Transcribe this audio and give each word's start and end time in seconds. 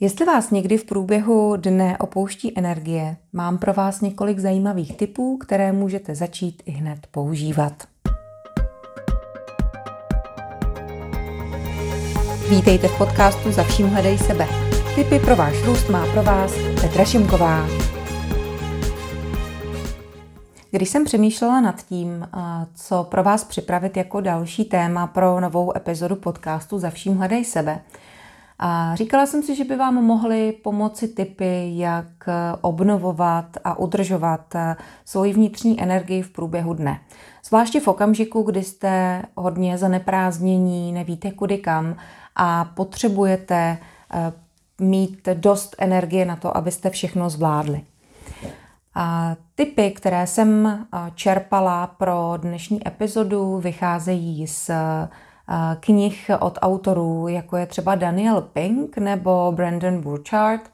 Jestli 0.00 0.26
vás 0.26 0.50
někdy 0.50 0.78
v 0.78 0.84
průběhu 0.84 1.56
dne 1.56 1.98
opouští 1.98 2.58
energie, 2.58 3.16
mám 3.32 3.58
pro 3.58 3.72
vás 3.72 4.00
několik 4.00 4.38
zajímavých 4.38 4.96
typů, 4.96 5.36
které 5.38 5.72
můžete 5.72 6.14
začít 6.14 6.62
i 6.66 6.70
hned 6.70 6.98
používat. 7.10 7.72
Vítejte 12.50 12.88
v 12.88 12.98
podcastu 12.98 13.52
Za 13.52 13.64
vším 13.64 13.86
hledej 13.86 14.18
sebe. 14.18 14.46
Tipy 14.94 15.18
pro 15.18 15.36
váš 15.36 15.64
růst 15.64 15.88
má 15.88 16.06
pro 16.12 16.22
vás 16.22 16.52
Petra 16.80 17.04
Šimková. 17.04 17.66
Když 20.70 20.88
jsem 20.88 21.04
přemýšlela 21.04 21.60
nad 21.60 21.82
tím, 21.82 22.28
co 22.74 23.04
pro 23.04 23.22
vás 23.22 23.44
připravit 23.44 23.96
jako 23.96 24.20
další 24.20 24.64
téma 24.64 25.06
pro 25.06 25.40
novou 25.40 25.76
epizodu 25.76 26.16
podcastu 26.16 26.78
Za 26.78 26.90
vším 26.90 27.16
hledej 27.16 27.44
sebe, 27.44 27.80
a 28.58 28.94
říkala 28.94 29.26
jsem 29.26 29.42
si, 29.42 29.54
že 29.54 29.64
by 29.64 29.76
vám 29.76 29.94
mohly 29.94 30.52
pomoci 30.52 31.08
typy, 31.08 31.72
jak 31.76 32.06
obnovovat 32.60 33.56
a 33.64 33.78
udržovat 33.78 34.54
svoji 35.04 35.32
vnitřní 35.32 35.82
energii 35.82 36.22
v 36.22 36.30
průběhu 36.30 36.74
dne. 36.74 37.00
Zvláště 37.44 37.80
v 37.80 37.88
okamžiku, 37.88 38.42
kdy 38.42 38.62
jste 38.62 39.22
hodně 39.34 39.78
zaneprázdnění, 39.78 40.92
nevíte 40.92 41.30
kudy 41.30 41.58
kam 41.58 41.96
a 42.36 42.64
potřebujete 42.64 43.78
eh, 44.14 44.32
mít 44.80 45.28
dost 45.34 45.76
energie 45.78 46.24
na 46.24 46.36
to, 46.36 46.56
abyste 46.56 46.90
všechno 46.90 47.30
zvládli. 47.30 47.80
A 48.94 49.36
typy, 49.54 49.90
které 49.90 50.26
jsem 50.26 50.66
eh, 50.66 50.98
čerpala 51.14 51.86
pro 51.86 52.34
dnešní 52.36 52.88
epizodu, 52.88 53.58
vycházejí 53.58 54.46
z 54.46 54.70
knih 55.80 56.30
od 56.40 56.58
autorů, 56.62 57.28
jako 57.28 57.56
je 57.56 57.66
třeba 57.66 57.94
Daniel 57.94 58.40
Pink 58.40 58.98
nebo 58.98 59.52
Brandon 59.56 60.00
Burchard. 60.00 60.70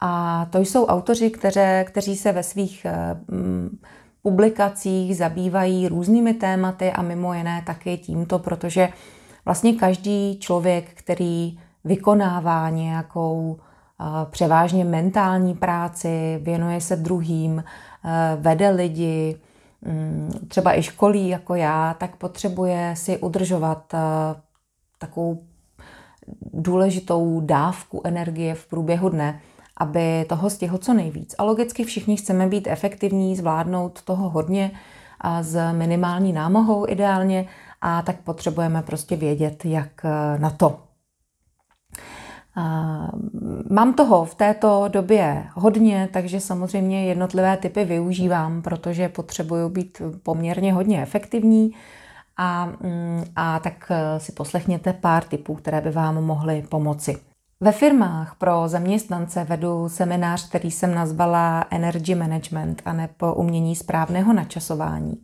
A 0.00 0.46
to 0.50 0.58
jsou 0.58 0.86
autoři, 0.86 1.30
které, 1.30 1.84
kteří 1.84 2.16
se 2.16 2.32
ve 2.32 2.42
svých 2.42 2.84
eh, 2.84 3.20
mm, 3.28 3.78
publikacích 4.22 5.16
zabývají 5.16 5.88
různými 5.88 6.34
tématy 6.34 6.92
a 6.92 7.02
mimo 7.02 7.34
jiné 7.34 7.62
taky 7.66 7.96
tímto, 7.96 8.38
protože 8.38 8.88
vlastně 9.44 9.72
každý 9.72 10.38
člověk, 10.38 10.90
který 10.94 11.58
vykonává 11.84 12.70
nějakou 12.70 13.56
eh, 13.58 14.04
převážně 14.30 14.84
mentální 14.84 15.54
práci, 15.54 16.40
věnuje 16.42 16.80
se 16.80 16.96
druhým, 16.96 17.64
eh, 18.04 18.36
vede 18.40 18.70
lidi, 18.70 19.36
třeba 20.48 20.78
i 20.78 20.82
školí 20.82 21.28
jako 21.28 21.54
já, 21.54 21.94
tak 21.94 22.16
potřebuje 22.16 22.94
si 22.96 23.18
udržovat 23.18 23.94
eh, 23.94 23.98
takovou 24.98 25.42
důležitou 26.52 27.40
dávku 27.40 28.00
energie 28.04 28.54
v 28.54 28.66
průběhu 28.66 29.08
dne, 29.08 29.40
aby 29.76 30.24
toho 30.28 30.50
stihl 30.50 30.78
co 30.78 30.94
nejvíc. 30.94 31.34
A 31.38 31.44
logicky 31.44 31.84
všichni 31.84 32.16
chceme 32.16 32.46
být 32.46 32.66
efektivní, 32.66 33.36
zvládnout 33.36 34.02
toho 34.02 34.30
hodně 34.30 34.70
a 35.20 35.42
s 35.42 35.72
minimální 35.72 36.32
námohou 36.32 36.88
ideálně 36.88 37.46
a 37.80 38.02
tak 38.02 38.16
potřebujeme 38.20 38.82
prostě 38.82 39.16
vědět, 39.16 39.64
jak 39.64 40.04
eh, 40.04 40.38
na 40.38 40.50
to. 40.50 40.83
Mám 43.70 43.94
toho 43.94 44.24
v 44.24 44.34
této 44.34 44.84
době 44.88 45.46
hodně, 45.54 46.08
takže 46.12 46.40
samozřejmě 46.40 47.04
jednotlivé 47.04 47.56
typy 47.56 47.84
využívám, 47.84 48.62
protože 48.62 49.08
potřebuju 49.08 49.68
být 49.68 50.02
poměrně 50.22 50.72
hodně 50.72 51.02
efektivní. 51.02 51.72
A, 52.36 52.66
mm, 52.66 53.24
a 53.36 53.58
tak 53.58 53.90
eh, 53.90 54.20
si 54.20 54.32
poslechněte 54.32 54.92
pár 54.92 55.24
typů, 55.24 55.54
které 55.54 55.80
by 55.80 55.90
vám 55.90 56.24
mohly 56.24 56.64
pomoci. 56.68 57.16
Ve 57.60 57.72
firmách 57.72 58.34
pro 58.38 58.62
zaměstnance 58.66 59.44
vedu 59.44 59.88
seminář, 59.88 60.48
který 60.48 60.70
jsem 60.70 60.94
nazvala 60.94 61.64
Energy 61.70 62.14
Management 62.14 62.82
a 62.84 62.92
nebo 62.92 63.34
umění 63.34 63.76
správného 63.76 64.32
načasování. 64.32 65.14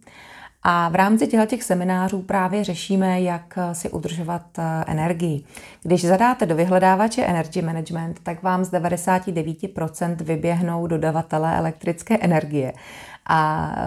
A 0.62 0.88
v 0.88 0.94
rámci 0.94 1.26
těch 1.26 1.62
seminářů 1.62 2.22
právě 2.22 2.64
řešíme, 2.64 3.20
jak 3.20 3.58
si 3.72 3.90
udržovat 3.90 4.42
eh, 4.58 4.84
energii. 4.86 5.44
Když 5.82 6.04
zadáte 6.04 6.46
do 6.46 6.56
vyhledávače 6.56 7.24
Energy 7.24 7.62
Management, 7.62 8.20
tak 8.22 8.42
vám 8.42 8.64
z 8.64 8.72
99% 8.72 10.16
vyběhnou 10.16 10.86
dodavatelé 10.86 11.58
elektrické 11.58 12.16
energie. 12.18 12.72
A 13.26 13.72
eh, 13.76 13.82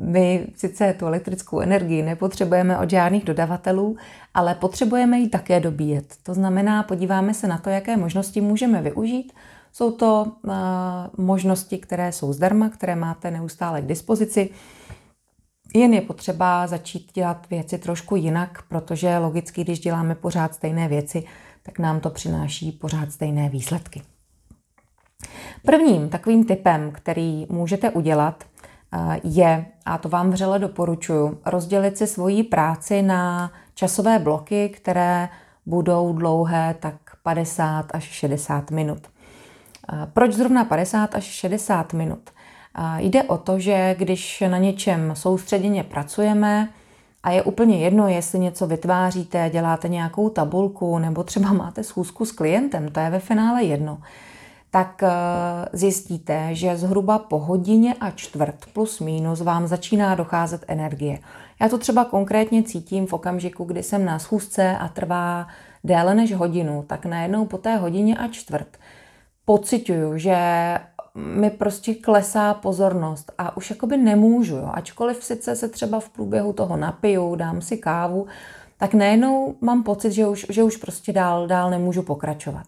my 0.00 0.46
sice 0.56 0.94
tu 0.98 1.06
elektrickou 1.06 1.60
energii 1.60 2.02
nepotřebujeme 2.02 2.78
od 2.78 2.90
žádných 2.90 3.24
dodavatelů, 3.24 3.96
ale 4.34 4.54
potřebujeme 4.54 5.18
ji 5.18 5.28
také 5.28 5.60
dobíjet. 5.60 6.14
To 6.22 6.34
znamená, 6.34 6.82
podíváme 6.82 7.34
se 7.34 7.48
na 7.48 7.58
to, 7.58 7.70
jaké 7.70 7.96
možnosti 7.96 8.40
můžeme 8.40 8.82
využít. 8.82 9.32
Jsou 9.72 9.90
to 9.90 10.32
možnosti, 11.16 11.78
které 11.78 12.12
jsou 12.12 12.32
zdarma, 12.32 12.68
které 12.68 12.96
máte 12.96 13.30
neustále 13.30 13.82
k 13.82 13.86
dispozici. 13.86 14.50
Jen 15.74 15.94
je 15.94 16.00
potřeba 16.00 16.66
začít 16.66 17.12
dělat 17.14 17.46
věci 17.50 17.78
trošku 17.78 18.16
jinak, 18.16 18.62
protože 18.68 19.18
logicky, 19.18 19.64
když 19.64 19.80
děláme 19.80 20.14
pořád 20.14 20.54
stejné 20.54 20.88
věci, 20.88 21.24
tak 21.62 21.78
nám 21.78 22.00
to 22.00 22.10
přináší 22.10 22.72
pořád 22.72 23.12
stejné 23.12 23.48
výsledky. 23.48 24.02
Prvním 25.66 26.08
takovým 26.08 26.44
typem, 26.44 26.92
který 26.92 27.46
můžete 27.50 27.90
udělat, 27.90 28.44
eh, 28.92 29.20
je, 29.24 29.66
a 29.84 29.98
to 29.98 30.08
vám 30.08 30.30
vřele 30.30 30.58
doporučuji, 30.58 31.40
rozdělit 31.46 31.98
si 31.98 32.06
svoji 32.06 32.42
práci 32.42 33.02
na 33.02 33.52
časové 33.74 34.18
bloky, 34.18 34.68
které 34.68 35.28
budou 35.66 36.12
dlouhé 36.12 36.74
tak 36.80 36.94
50 37.22 37.86
až 37.94 38.04
60 38.04 38.70
minut. 38.70 39.00
Eh, 39.92 40.06
proč 40.12 40.32
zrovna 40.32 40.64
50 40.64 41.14
až 41.14 41.24
60 41.24 41.92
minut? 41.92 42.30
Jde 42.98 43.22
o 43.22 43.38
to, 43.38 43.58
že 43.58 43.94
když 43.98 44.42
na 44.48 44.58
něčem 44.58 45.12
soustředěně 45.16 45.84
pracujeme, 45.84 46.68
a 47.22 47.30
je 47.30 47.42
úplně 47.42 47.78
jedno, 47.78 48.08
jestli 48.08 48.38
něco 48.38 48.66
vytváříte, 48.66 49.50
děláte 49.52 49.88
nějakou 49.88 50.28
tabulku 50.28 50.98
nebo 50.98 51.22
třeba 51.22 51.52
máte 51.52 51.84
schůzku 51.84 52.24
s 52.24 52.32
klientem, 52.32 52.88
to 52.88 53.00
je 53.00 53.10
ve 53.10 53.18
finále 53.18 53.64
jedno, 53.64 53.98
tak 54.70 55.02
eh, 55.02 55.10
zjistíte, 55.72 56.48
že 56.54 56.76
zhruba 56.76 57.18
po 57.18 57.38
hodině 57.38 57.94
a 58.00 58.10
čtvrt 58.10 58.66
plus 58.72 59.00
minus 59.00 59.40
vám 59.40 59.66
začíná 59.66 60.14
docházet 60.14 60.64
energie. 60.68 61.18
Já 61.60 61.68
to 61.68 61.78
třeba 61.78 62.04
konkrétně 62.04 62.62
cítím 62.62 63.06
v 63.06 63.12
okamžiku, 63.12 63.64
kdy 63.64 63.82
jsem 63.82 64.04
na 64.04 64.18
schůzce 64.18 64.76
a 64.76 64.88
trvá 64.88 65.46
déle 65.84 66.14
než 66.14 66.34
hodinu, 66.34 66.84
tak 66.86 67.06
najednou 67.06 67.46
po 67.46 67.58
té 67.58 67.76
hodině 67.76 68.18
a 68.18 68.28
čtvrt 68.28 68.78
pocituju, 69.44 70.18
že 70.18 70.36
mi 71.14 71.50
prostě 71.50 71.94
klesá 71.94 72.54
pozornost 72.54 73.32
a 73.38 73.56
už 73.56 73.70
jakoby 73.70 73.96
nemůžu, 73.96 74.56
jo. 74.56 74.70
ačkoliv 74.72 75.24
sice 75.24 75.56
se 75.56 75.68
třeba 75.68 76.00
v 76.00 76.08
průběhu 76.08 76.52
toho 76.52 76.76
napiju, 76.76 77.34
dám 77.34 77.60
si 77.60 77.76
kávu, 77.76 78.26
tak 78.76 78.94
najednou 78.94 79.54
mám 79.60 79.82
pocit, 79.82 80.12
že 80.12 80.26
už, 80.26 80.46
že 80.48 80.62
už 80.62 80.76
prostě 80.76 81.12
dál, 81.12 81.46
dál 81.46 81.70
nemůžu 81.70 82.02
pokračovat. 82.02 82.66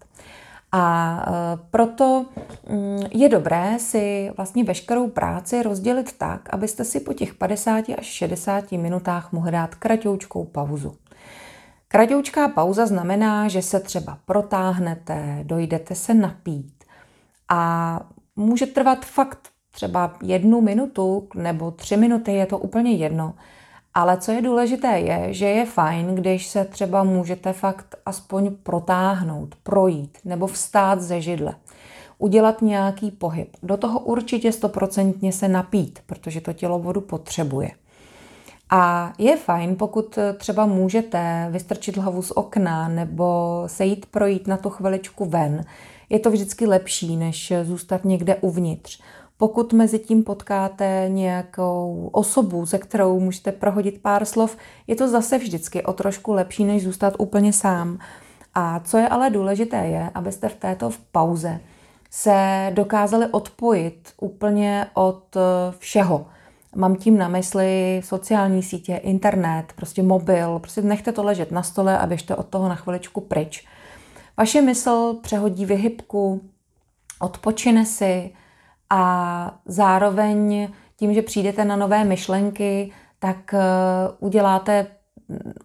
A 0.72 1.24
e, 1.26 1.58
proto 1.70 2.26
mm, 2.70 3.02
je 3.10 3.28
dobré 3.28 3.78
si 3.78 4.32
vlastně 4.36 4.64
veškerou 4.64 5.08
práci 5.08 5.62
rozdělit 5.62 6.18
tak, 6.18 6.54
abyste 6.54 6.84
si 6.84 7.00
po 7.00 7.12
těch 7.12 7.34
50 7.34 7.84
až 7.98 8.06
60 8.06 8.72
minutách 8.72 9.32
mohli 9.32 9.52
dát 9.52 9.74
kratoučkou 9.74 10.44
pauzu. 10.44 10.94
Kratoučká 11.88 12.48
pauza 12.48 12.86
znamená, 12.86 13.48
že 13.48 13.62
se 13.62 13.80
třeba 13.80 14.18
protáhnete, 14.24 15.40
dojdete 15.42 15.94
se 15.94 16.14
napít 16.14 16.84
a 17.48 18.00
může 18.36 18.66
trvat 18.66 19.04
fakt 19.04 19.48
třeba 19.70 20.14
jednu 20.22 20.60
minutu 20.60 21.28
nebo 21.34 21.70
tři 21.70 21.96
minuty, 21.96 22.32
je 22.32 22.46
to 22.46 22.58
úplně 22.58 22.92
jedno. 22.92 23.34
Ale 23.94 24.16
co 24.16 24.32
je 24.32 24.42
důležité 24.42 24.98
je, 24.98 25.34
že 25.34 25.46
je 25.46 25.66
fajn, 25.66 26.14
když 26.14 26.46
se 26.46 26.64
třeba 26.64 27.04
můžete 27.04 27.52
fakt 27.52 27.94
aspoň 28.06 28.56
protáhnout, 28.62 29.54
projít 29.62 30.18
nebo 30.24 30.46
vstát 30.46 31.02
ze 31.02 31.20
židle. 31.20 31.54
Udělat 32.18 32.62
nějaký 32.62 33.10
pohyb. 33.10 33.56
Do 33.62 33.76
toho 33.76 34.00
určitě 34.00 34.52
stoprocentně 34.52 35.32
se 35.32 35.48
napít, 35.48 35.98
protože 36.06 36.40
to 36.40 36.52
tělo 36.52 36.78
vodu 36.78 37.00
potřebuje. 37.00 37.70
A 38.70 39.12
je 39.18 39.36
fajn, 39.36 39.76
pokud 39.76 40.18
třeba 40.36 40.66
můžete 40.66 41.48
vystrčit 41.50 41.96
hlavu 41.96 42.22
z 42.22 42.30
okna 42.30 42.88
nebo 42.88 43.62
se 43.66 43.84
jít 43.84 44.06
projít 44.06 44.46
na 44.46 44.56
tu 44.56 44.70
chviličku 44.70 45.24
ven, 45.24 45.64
je 46.14 46.20
to 46.20 46.30
vždycky 46.30 46.66
lepší, 46.66 47.16
než 47.16 47.52
zůstat 47.62 48.04
někde 48.04 48.36
uvnitř. 48.36 49.00
Pokud 49.36 49.72
mezi 49.72 49.98
tím 49.98 50.24
potkáte 50.24 51.06
nějakou 51.08 52.08
osobu, 52.12 52.66
se 52.66 52.78
kterou 52.78 53.20
můžete 53.20 53.52
prohodit 53.52 54.02
pár 54.02 54.24
slov, 54.24 54.56
je 54.86 54.96
to 54.96 55.08
zase 55.08 55.38
vždycky 55.38 55.82
o 55.82 55.92
trošku 55.92 56.32
lepší, 56.32 56.64
než 56.64 56.84
zůstat 56.84 57.14
úplně 57.18 57.52
sám. 57.52 57.98
A 58.54 58.80
co 58.80 58.98
je 58.98 59.08
ale 59.08 59.30
důležité, 59.30 59.76
je, 59.76 60.10
abyste 60.14 60.48
v 60.48 60.54
této 60.54 60.90
pauze 61.12 61.60
se 62.10 62.70
dokázali 62.74 63.26
odpojit 63.26 64.12
úplně 64.20 64.86
od 64.94 65.36
všeho. 65.78 66.26
Mám 66.76 66.96
tím 66.96 67.18
na 67.18 67.28
mysli 67.28 68.00
sociální 68.04 68.62
sítě, 68.62 68.96
internet, 68.96 69.64
prostě 69.76 70.02
mobil, 70.02 70.58
prostě 70.58 70.82
nechte 70.82 71.12
to 71.12 71.22
ležet 71.22 71.52
na 71.52 71.62
stole 71.62 71.98
a 71.98 72.06
běžte 72.06 72.36
od 72.36 72.46
toho 72.46 72.68
na 72.68 72.74
chviličku 72.74 73.20
pryč 73.20 73.66
Vaše 74.36 74.62
mysl 74.62 75.18
přehodí 75.22 75.64
vyhybku, 75.64 76.40
odpočine 77.20 77.86
si 77.86 78.30
a 78.90 79.60
zároveň 79.66 80.68
tím, 80.96 81.14
že 81.14 81.22
přijdete 81.22 81.64
na 81.64 81.76
nové 81.76 82.04
myšlenky, 82.04 82.92
tak 83.18 83.54
uděláte 84.18 84.86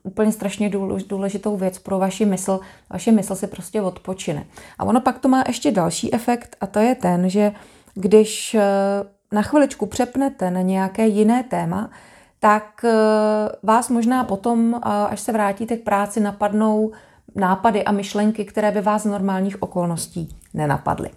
úplně 0.04 0.32
strašně 0.32 0.72
důležitou 1.08 1.58
věc 1.58 1.80
pro 1.80 2.00
vaši 2.00 2.26
mysl. 2.26 2.60
Vaše 2.90 3.12
mysl 3.12 3.36
se 3.36 3.48
prostě 3.48 3.82
odpočine. 3.82 4.46
A 4.78 4.84
ono 4.84 5.02
pak 5.02 5.20
to 5.20 5.28
má 5.28 5.44
ještě 5.48 5.72
další 5.72 6.14
efekt 6.14 6.58
a 6.62 6.68
to 6.68 6.80
je 6.80 6.96
ten, 6.96 7.30
že 7.30 7.52
když 7.94 8.56
eh, 8.56 8.62
na 9.32 9.42
chviličku 9.42 9.86
přepnete 9.86 10.52
na 10.52 10.62
nějaké 10.62 11.08
jiné 11.08 11.44
téma, 11.44 11.90
tak 12.40 12.86
eh, 12.86 12.92
vás 13.64 13.90
možná 13.90 14.24
potom, 14.24 14.76
eh, 14.76 14.80
až 14.84 15.20
se 15.20 15.32
vrátíte 15.32 15.78
k 15.78 15.84
práci, 15.84 16.20
napadnou 16.20 16.92
nápady 17.36 17.84
a 17.84 17.92
myšlenky, 17.92 18.46
které 18.46 18.72
by 18.72 18.82
vás 18.82 19.02
z 19.02 19.06
normálních 19.06 19.62
okolností 19.64 20.36
nenapadly. 20.54 21.10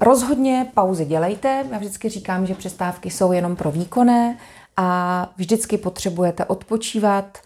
Rozhodně 0.00 0.66
pauzy 0.74 1.04
dělejte. 1.04 1.64
Já 1.70 1.78
vždycky 1.78 2.08
říkám, 2.08 2.46
že 2.46 2.54
přestávky 2.54 3.10
jsou 3.10 3.32
jenom 3.32 3.56
pro 3.56 3.70
výkonné 3.70 4.38
a 4.76 5.28
vždycky 5.36 5.78
potřebujete 5.78 6.44
odpočívat. 6.44 7.38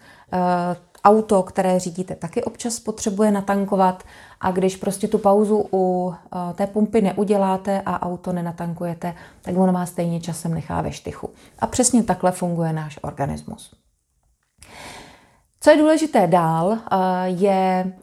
Auto, 1.03 1.43
které 1.43 1.79
řídíte, 1.79 2.15
taky 2.15 2.43
občas 2.43 2.79
potřebuje 2.79 3.31
natankovat 3.31 4.03
a 4.41 4.51
když 4.51 4.75
prostě 4.75 5.07
tu 5.07 5.17
pauzu 5.17 5.67
u 5.73 6.13
eh, 6.13 6.53
té 6.53 6.67
pumpy 6.67 7.01
neuděláte 7.01 7.81
a 7.85 8.01
auto 8.01 8.33
nenatankujete, 8.33 9.15
tak 9.41 9.57
ono 9.57 9.73
vás 9.73 9.89
stejně 9.89 10.21
časem 10.21 10.53
nechá 10.53 10.81
ve 10.81 10.91
štychu. 10.91 11.29
A 11.59 11.67
přesně 11.67 12.03
takhle 12.03 12.31
funguje 12.31 12.73
náš 12.73 12.99
organismus. 13.01 13.75
Co 15.61 15.69
je 15.69 15.77
důležité 15.77 16.27
dál, 16.27 16.77
eh, 16.91 16.97
je 17.25 17.93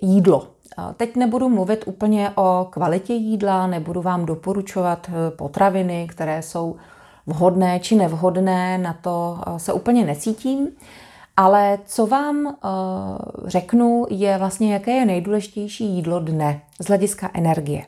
jídlo. 0.00 0.48
Teď 0.96 1.16
nebudu 1.16 1.48
mluvit 1.48 1.84
úplně 1.86 2.30
o 2.34 2.68
kvalitě 2.70 3.12
jídla, 3.12 3.66
nebudu 3.66 4.02
vám 4.02 4.26
doporučovat 4.26 5.10
potraviny, 5.36 6.08
které 6.10 6.42
jsou 6.42 6.76
vhodné 7.26 7.80
či 7.80 7.96
nevhodné, 7.96 8.78
na 8.78 8.92
to 8.92 9.38
eh, 9.46 9.58
se 9.58 9.72
úplně 9.72 10.06
necítím. 10.06 10.68
Ale 11.36 11.78
co 11.86 12.06
vám 12.06 12.56
řeknu, 13.44 14.06
je 14.10 14.38
vlastně, 14.38 14.72
jaké 14.72 14.90
je 14.90 15.06
nejdůležitější 15.06 15.84
jídlo 15.86 16.20
dne 16.20 16.60
z 16.80 16.86
hlediska 16.86 17.30
energie. 17.34 17.86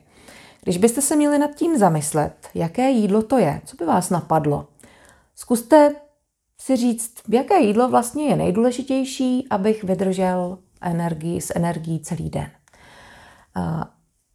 Když 0.62 0.78
byste 0.78 1.02
se 1.02 1.16
měli 1.16 1.38
nad 1.38 1.50
tím 1.54 1.78
zamyslet, 1.78 2.32
jaké 2.54 2.90
jídlo 2.90 3.22
to 3.22 3.38
je, 3.38 3.60
co 3.64 3.76
by 3.76 3.84
vás 3.84 4.10
napadlo, 4.10 4.66
zkuste 5.36 5.94
si 6.60 6.76
říct, 6.76 7.12
jaké 7.28 7.60
jídlo 7.60 7.88
vlastně 7.88 8.24
je 8.24 8.36
nejdůležitější, 8.36 9.46
abych 9.50 9.84
vydržel 9.84 10.58
energii 10.80 11.40
s 11.40 11.52
energií 11.56 12.00
celý 12.00 12.30
den. 12.30 12.50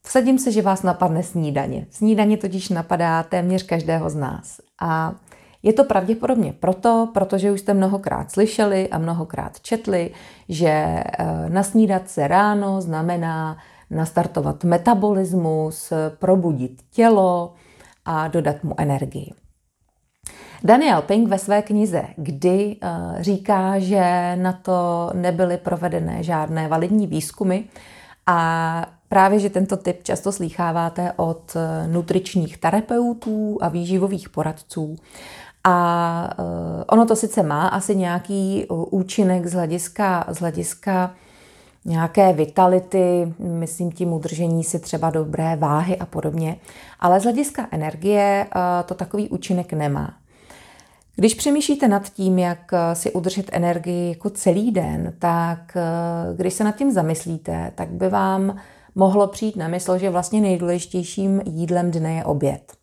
Vsadím 0.06 0.40
se, 0.40 0.52
že 0.52 0.62
vás 0.62 0.84
napadne 0.84 1.24
snídaně. 1.24 1.88
Snídaně 1.90 2.38
totiž 2.38 2.70
napadá 2.70 3.24
téměř 3.24 3.64
každého 3.64 4.10
z 4.10 4.16
nás. 4.16 4.62
A 4.82 5.16
je 5.64 5.74
to 5.74 5.84
pravděpodobně 5.84 6.54
proto, 6.54 7.10
protože 7.14 7.52
už 7.52 7.60
jste 7.60 7.74
mnohokrát 7.74 8.32
slyšeli 8.32 8.90
a 8.90 8.98
mnohokrát 8.98 9.60
četli, 9.60 10.12
že 10.50 10.70
eh, 10.70 11.04
nasnídat 11.50 12.10
se 12.10 12.28
ráno 12.28 12.82
znamená 12.82 13.58
nastartovat 13.90 14.64
metabolismus, 14.64 15.94
probudit 16.20 16.82
tělo 16.92 17.54
a 18.06 18.28
dodat 18.28 18.64
mu 18.64 18.76
energii. 18.78 19.45
Daniel 20.66 21.02
Pink 21.02 21.30
ve 21.30 21.38
své 21.38 21.62
knize 21.62 22.04
Kdy 22.16 22.76
eh, 22.82 22.90
říká, 23.20 23.80
že 23.80 24.36
na 24.36 24.54
to 24.54 25.10
nebyly 25.14 25.58
provedené 25.58 26.24
žádné 26.24 26.68
validní 26.68 27.08
výzkumy 27.08 27.60
a 28.28 28.86
Právě, 29.10 29.40
že 29.40 29.50
tento 29.50 29.78
typ 29.78 30.04
často 30.04 30.32
slýcháváte 30.32 31.14
od 31.16 31.56
eh, 31.56 31.88
nutričních 31.88 32.58
terapeutů 32.58 33.58
a 33.62 33.70
výživových 33.70 34.30
poradců. 34.30 34.96
A 35.64 36.30
eh, 36.32 36.84
ono 36.88 37.06
to 37.06 37.16
sice 37.16 37.44
má 37.44 37.68
asi 37.68 37.96
nějaký 37.96 38.66
účinek 38.70 39.48
z 39.48 39.54
hlediska, 39.54 40.26
z 40.30 40.38
hlediska 40.38 41.12
nějaké 41.86 42.34
vitality, 42.34 43.34
myslím 43.40 43.92
tím 43.92 44.14
udržení 44.14 44.64
si 44.64 44.80
třeba 44.80 45.10
dobré 45.10 45.56
váhy 45.56 45.98
a 45.98 46.06
podobně, 46.06 46.58
ale 47.00 47.20
z 47.20 47.24
hlediska 47.24 47.68
energie 47.72 48.48
to 48.86 48.94
takový 48.94 49.30
účinek 49.30 49.74
nemá. 49.74 50.14
Když 51.16 51.34
přemýšlíte 51.34 51.88
nad 51.88 52.10
tím, 52.10 52.40
jak 52.40 52.72
si 52.94 53.12
udržet 53.12 53.50
energii 53.52 54.10
jako 54.10 54.30
celý 54.30 54.72
den, 54.72 55.14
tak 55.20 55.78
když 56.36 56.54
se 56.54 56.64
nad 56.64 56.76
tím 56.76 56.92
zamyslíte, 56.92 57.72
tak 57.76 57.90
by 57.90 58.10
vám 58.10 58.58
mohlo 58.96 59.28
přijít 59.28 59.56
na 59.56 59.68
mysl, 59.68 59.98
že 59.98 60.10
vlastně 60.10 60.42
nejdůležitějším 60.42 61.42
jídlem 61.46 61.92
dne 61.92 62.14
je 62.14 62.26
oběd. 62.26 62.74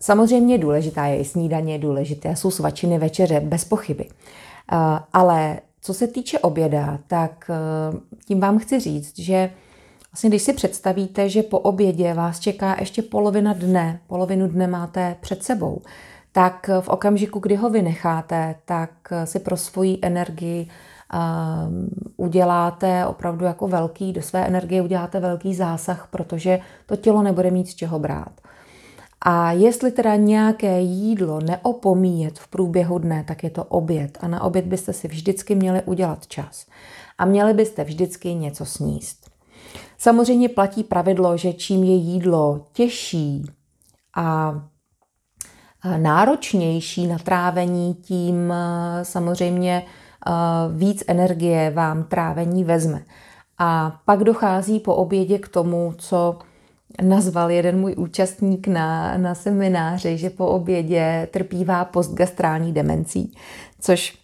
Samozřejmě 0.00 0.58
důležitá 0.58 1.06
je 1.06 1.18
i 1.18 1.24
snídaně, 1.24 1.78
důležité 1.78 2.36
jsou 2.36 2.50
svačiny 2.50 2.98
večeře, 2.98 3.40
bez 3.40 3.64
pochyby. 3.64 4.08
A, 4.68 5.06
ale 5.12 5.60
co 5.82 5.94
se 5.94 6.06
týče 6.06 6.38
oběda, 6.38 6.98
tak 7.06 7.50
tím 8.24 8.40
vám 8.40 8.58
chci 8.58 8.80
říct, 8.80 9.18
že 9.18 9.50
vlastně 10.12 10.30
když 10.30 10.42
si 10.42 10.52
představíte, 10.52 11.28
že 11.28 11.42
po 11.42 11.58
obědě 11.58 12.14
vás 12.14 12.40
čeká 12.40 12.76
ještě 12.80 13.02
polovina 13.02 13.52
dne, 13.52 14.00
polovinu 14.06 14.48
dne 14.48 14.66
máte 14.66 15.16
před 15.20 15.44
sebou, 15.44 15.82
tak 16.32 16.70
v 16.80 16.88
okamžiku, 16.88 17.38
kdy 17.38 17.56
ho 17.56 17.70
vynecháte, 17.70 18.54
tak 18.64 18.90
si 19.24 19.38
pro 19.38 19.56
svoji 19.56 19.98
energii 20.02 20.68
Ehm, 21.12 21.88
uděláte 22.16 23.06
opravdu 23.06 23.44
jako 23.44 23.68
velký, 23.68 24.12
do 24.12 24.22
své 24.22 24.46
energie 24.46 24.82
uděláte 24.82 25.20
velký 25.20 25.54
zásah, 25.54 26.08
protože 26.10 26.60
to 26.86 26.96
tělo 26.96 27.22
nebude 27.22 27.50
mít 27.50 27.68
z 27.68 27.74
čeho 27.74 27.98
brát. 27.98 28.40
A 29.20 29.52
jestli 29.52 29.92
teda 29.92 30.16
nějaké 30.16 30.80
jídlo 30.80 31.40
neopomíjet 31.40 32.38
v 32.38 32.48
průběhu 32.48 32.98
dne, 32.98 33.24
tak 33.28 33.44
je 33.44 33.50
to 33.50 33.64
oběd. 33.64 34.18
A 34.20 34.28
na 34.28 34.42
oběd 34.42 34.64
byste 34.64 34.92
si 34.92 35.08
vždycky 35.08 35.54
měli 35.54 35.82
udělat 35.82 36.26
čas. 36.26 36.66
A 37.18 37.24
měli 37.24 37.54
byste 37.54 37.84
vždycky 37.84 38.34
něco 38.34 38.64
sníst. 38.64 39.30
Samozřejmě 39.98 40.48
platí 40.48 40.84
pravidlo, 40.84 41.36
že 41.36 41.52
čím 41.52 41.84
je 41.84 41.94
jídlo 41.94 42.64
těžší 42.72 43.44
a 44.16 44.54
náročnější 45.96 47.06
na 47.06 47.18
trávení, 47.18 47.94
tím 47.94 48.52
eh, 48.52 49.04
samozřejmě 49.04 49.82
víc 50.72 51.04
energie 51.06 51.70
vám 51.70 52.04
trávení 52.04 52.64
vezme. 52.64 53.02
A 53.58 54.00
pak 54.04 54.24
dochází 54.24 54.80
po 54.80 54.94
obědě 54.94 55.38
k 55.38 55.48
tomu, 55.48 55.94
co 55.98 56.38
nazval 57.02 57.50
jeden 57.50 57.80
můj 57.80 57.94
účastník 57.98 58.68
na, 58.68 59.18
na 59.18 59.34
semináři, 59.34 60.18
že 60.18 60.30
po 60.30 60.46
obědě 60.46 61.28
trpívá 61.30 61.84
postgastrální 61.84 62.72
demencí, 62.72 63.34
což 63.80 64.18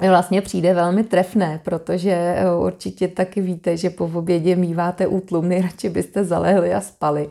mi 0.00 0.08
vlastně 0.08 0.42
přijde 0.42 0.74
velmi 0.74 1.04
trefné, 1.04 1.60
protože 1.64 2.36
určitě 2.58 3.08
taky 3.08 3.40
víte, 3.40 3.76
že 3.76 3.90
po 3.90 4.04
obědě 4.04 4.56
míváte 4.56 5.06
útlum, 5.06 5.48
nejradši 5.48 5.88
byste 5.88 6.24
zalehli 6.24 6.74
a 6.74 6.80
spali. 6.80 7.30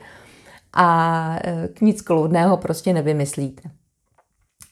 A 0.74 1.38
e, 1.44 1.68
k 1.68 1.82
nic 1.82 2.02
kloudného 2.02 2.58
prostě 2.58 2.94
nevymyslíte. 2.94 3.62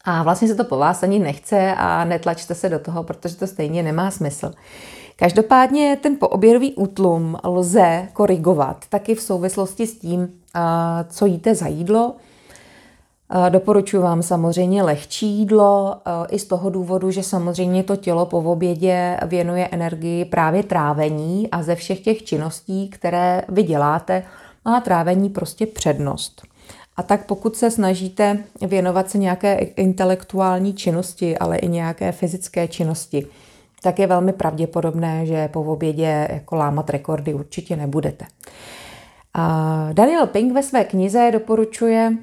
A 0.05 0.23
vlastně 0.23 0.47
se 0.47 0.55
to 0.55 0.63
po 0.63 0.77
vás 0.77 1.03
ani 1.03 1.19
nechce 1.19 1.75
a 1.77 2.05
netlačte 2.05 2.55
se 2.55 2.69
do 2.69 2.79
toho, 2.79 3.03
protože 3.03 3.35
to 3.35 3.47
stejně 3.47 3.83
nemá 3.83 4.11
smysl. 4.11 4.51
Každopádně 5.15 5.97
ten 6.01 6.15
poobědový 6.19 6.73
útlum 6.73 7.37
lze 7.43 8.07
korigovat 8.13 8.85
taky 8.89 9.15
v 9.15 9.21
souvislosti 9.21 9.87
s 9.87 9.99
tím, 9.99 10.29
co 11.09 11.25
jíte 11.25 11.55
za 11.55 11.67
jídlo. 11.67 12.15
Doporučuji 13.49 14.01
vám 14.01 14.23
samozřejmě 14.23 14.83
lehčí 14.83 15.27
jídlo, 15.27 15.95
i 16.29 16.39
z 16.39 16.45
toho 16.45 16.69
důvodu, 16.69 17.11
že 17.11 17.23
samozřejmě 17.23 17.83
to 17.83 17.95
tělo 17.95 18.25
po 18.25 18.37
obědě 18.37 19.17
věnuje 19.25 19.67
energii 19.67 20.25
právě 20.25 20.63
trávení 20.63 21.51
a 21.51 21.63
ze 21.63 21.75
všech 21.75 21.99
těch 21.99 22.23
činností, 22.23 22.89
které 22.89 23.41
vy 23.49 23.63
děláte, 23.63 24.23
má 24.65 24.81
trávení 24.81 25.29
prostě 25.29 25.65
přednost. 25.65 26.41
A 26.97 27.03
tak 27.03 27.25
pokud 27.25 27.55
se 27.55 27.71
snažíte 27.71 28.43
věnovat 28.67 29.09
se 29.09 29.17
nějaké 29.17 29.53
intelektuální 29.57 30.73
činnosti, 30.73 31.37
ale 31.37 31.57
i 31.57 31.67
nějaké 31.67 32.11
fyzické 32.11 32.67
činnosti, 32.67 33.27
tak 33.83 33.99
je 33.99 34.07
velmi 34.07 34.33
pravděpodobné, 34.33 35.25
že 35.25 35.47
po 35.47 35.61
obědě 35.63 36.27
jako 36.31 36.55
lámat 36.55 36.89
rekordy 36.89 37.33
určitě 37.33 37.75
nebudete. 37.75 38.25
Daniel 39.93 40.27
Pink 40.27 40.53
ve 40.53 40.63
své 40.63 40.83
knize 40.83 41.29
doporučuje 41.33 42.13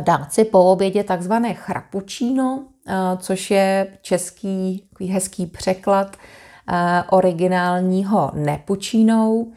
dát 0.00 0.32
si 0.32 0.44
po 0.44 0.72
obědě 0.72 1.04
takzvané 1.04 1.54
chrapučíno, 1.54 2.64
což 3.18 3.50
je 3.50 3.86
český 4.02 4.84
hezký 5.10 5.46
překlad 5.46 6.16
originálního 7.10 8.30
nepučínou, 8.34 9.52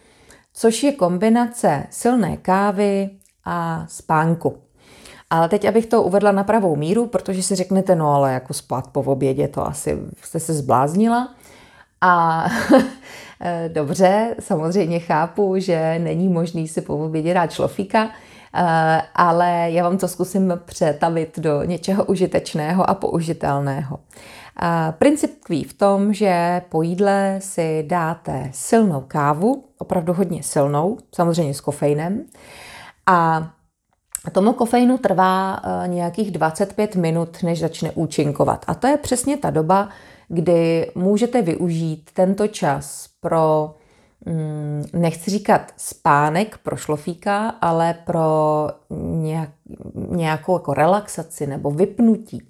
což 0.53 0.83
je 0.83 0.91
kombinace 0.91 1.83
silné 1.89 2.37
kávy, 2.37 3.09
a 3.45 3.85
spánku. 3.87 4.57
Ale 5.29 5.49
teď, 5.49 5.65
abych 5.65 5.85
to 5.85 6.03
uvedla 6.03 6.31
na 6.31 6.43
pravou 6.43 6.75
míru, 6.75 7.07
protože 7.07 7.43
si 7.43 7.55
řeknete, 7.55 7.95
no 7.95 8.13
ale 8.13 8.33
jako 8.33 8.53
spát 8.53 8.87
po 8.87 9.01
obědě, 9.01 9.47
to 9.47 9.67
asi 9.67 9.97
jste 10.23 10.39
se 10.39 10.53
zbláznila. 10.53 11.35
A 12.01 12.45
dobře, 13.67 14.35
samozřejmě 14.39 14.99
chápu, 14.99 15.53
že 15.57 15.99
není 15.99 16.29
možný 16.29 16.67
si 16.67 16.81
po 16.81 16.97
obědě 16.97 17.33
dát 17.33 17.51
šlofíka, 17.51 18.09
ale 19.15 19.65
já 19.71 19.83
vám 19.83 19.97
to 19.97 20.07
zkusím 20.07 20.59
přetavit 20.65 21.39
do 21.39 21.63
něčeho 21.63 22.05
užitečného 22.05 22.89
a 22.89 22.93
použitelného. 22.93 23.99
Princip 24.91 25.39
tkví 25.39 25.63
v 25.63 25.73
tom, 25.73 26.13
že 26.13 26.61
po 26.69 26.81
jídle 26.81 27.39
si 27.41 27.83
dáte 27.87 28.49
silnou 28.53 29.03
kávu, 29.07 29.63
opravdu 29.77 30.13
hodně 30.13 30.43
silnou, 30.43 30.97
samozřejmě 31.15 31.53
s 31.53 31.61
kofeinem, 31.61 32.25
a 33.07 33.51
Tomu 34.31 34.53
kofeinu 34.53 34.97
trvá 34.97 35.61
e, 35.63 35.87
nějakých 35.87 36.31
25 36.31 36.95
minut, 36.95 37.43
než 37.43 37.59
začne 37.59 37.91
účinkovat. 37.91 38.65
A 38.67 38.73
to 38.73 38.87
je 38.87 38.97
přesně 38.97 39.37
ta 39.37 39.49
doba, 39.49 39.89
kdy 40.27 40.91
můžete 40.95 41.41
využít 41.41 42.09
tento 42.13 42.47
čas 42.47 43.09
pro, 43.19 43.75
mm, 44.25 44.85
nechci 44.93 45.31
říkat 45.31 45.61
spánek 45.77 46.57
pro 46.57 46.77
šlofíka, 46.77 47.49
ale 47.49 47.93
pro 47.93 48.67
nějakou 50.09 50.53
jako 50.53 50.73
relaxaci 50.73 51.47
nebo 51.47 51.71
vypnutí. 51.71 52.49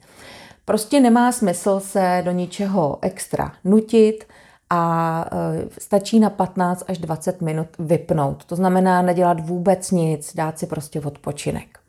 Prostě 0.71 0.99
nemá 0.99 1.31
smysl 1.31 1.79
se 1.79 2.21
do 2.25 2.31
ničeho 2.31 2.97
extra 3.01 3.53
nutit 3.63 4.23
a 4.69 5.25
e, 5.31 5.69
stačí 5.79 6.19
na 6.19 6.29
15 6.29 6.83
až 6.87 6.97
20 6.97 7.41
minut 7.41 7.67
vypnout. 7.79 8.45
To 8.45 8.55
znamená 8.55 9.01
nedělat 9.01 9.39
vůbec 9.39 9.91
nic, 9.91 10.35
dát 10.35 10.59
si 10.59 10.67
prostě 10.67 11.01
odpočinek. 11.01 11.79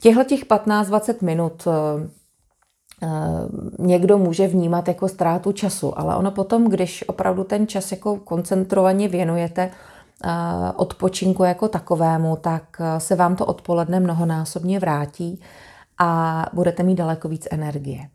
Těchto 0.00 0.24
těch 0.24 0.46
15-20 0.46 1.14
minut 1.20 1.66
e, 1.66 1.70
e, 3.02 3.08
někdo 3.78 4.18
může 4.18 4.46
vnímat 4.46 4.88
jako 4.88 5.08
ztrátu 5.08 5.52
času, 5.52 5.98
ale 5.98 6.16
ono 6.16 6.30
potom, 6.30 6.64
když 6.68 7.04
opravdu 7.08 7.44
ten 7.44 7.66
čas 7.66 7.92
jako 7.92 8.16
koncentrovaně 8.16 9.08
věnujete 9.08 9.70
odpočinku 10.76 11.44
jako 11.44 11.68
takovému, 11.68 12.36
tak 12.36 12.80
se 12.98 13.16
vám 13.16 13.36
to 13.36 13.46
odpoledne 13.46 14.00
mnohonásobně 14.00 14.80
vrátí 14.80 15.40
a 15.98 16.44
budete 16.52 16.82
mít 16.82 16.94
daleko 16.94 17.28
víc 17.28 17.48
energie. 17.50 18.08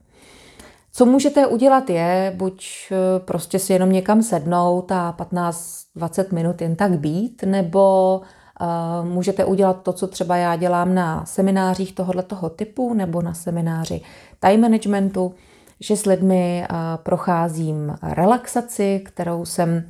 Co 0.95 1.05
můžete 1.05 1.47
udělat 1.47 1.89
je, 1.89 2.33
buď 2.37 2.65
eh, 2.91 3.19
prostě 3.19 3.59
si 3.59 3.73
jenom 3.73 3.91
někam 3.91 4.23
sednout 4.23 4.91
a 4.91 5.15
15-20 5.17 6.33
minut 6.33 6.61
jen 6.61 6.75
tak 6.75 6.99
být, 6.99 7.43
nebo 7.43 8.21
uh, 8.61 9.07
můžete 9.07 9.45
udělat 9.45 9.83
to, 9.83 9.93
co 9.93 10.07
třeba 10.07 10.37
já 10.37 10.55
dělám 10.55 10.95
na 10.95 11.25
seminářích 11.25 11.95
tohoto 11.95 12.49
typu, 12.49 12.93
nebo 12.93 13.21
na 13.21 13.33
semináři 13.33 14.01
time 14.39 14.61
managementu, 14.61 15.33
že 15.79 15.97
s 15.97 16.05
lidmi 16.05 16.67
uh, 16.69 16.77
procházím 17.03 17.95
relaxaci, 18.01 19.01
kterou 19.05 19.45
jsem 19.45 19.89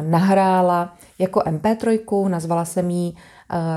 nahrála 0.00 0.94
jako 1.18 1.40
MP3, 1.40 2.28
nazvala 2.28 2.64
jsem 2.64 2.90
ji 2.90 3.12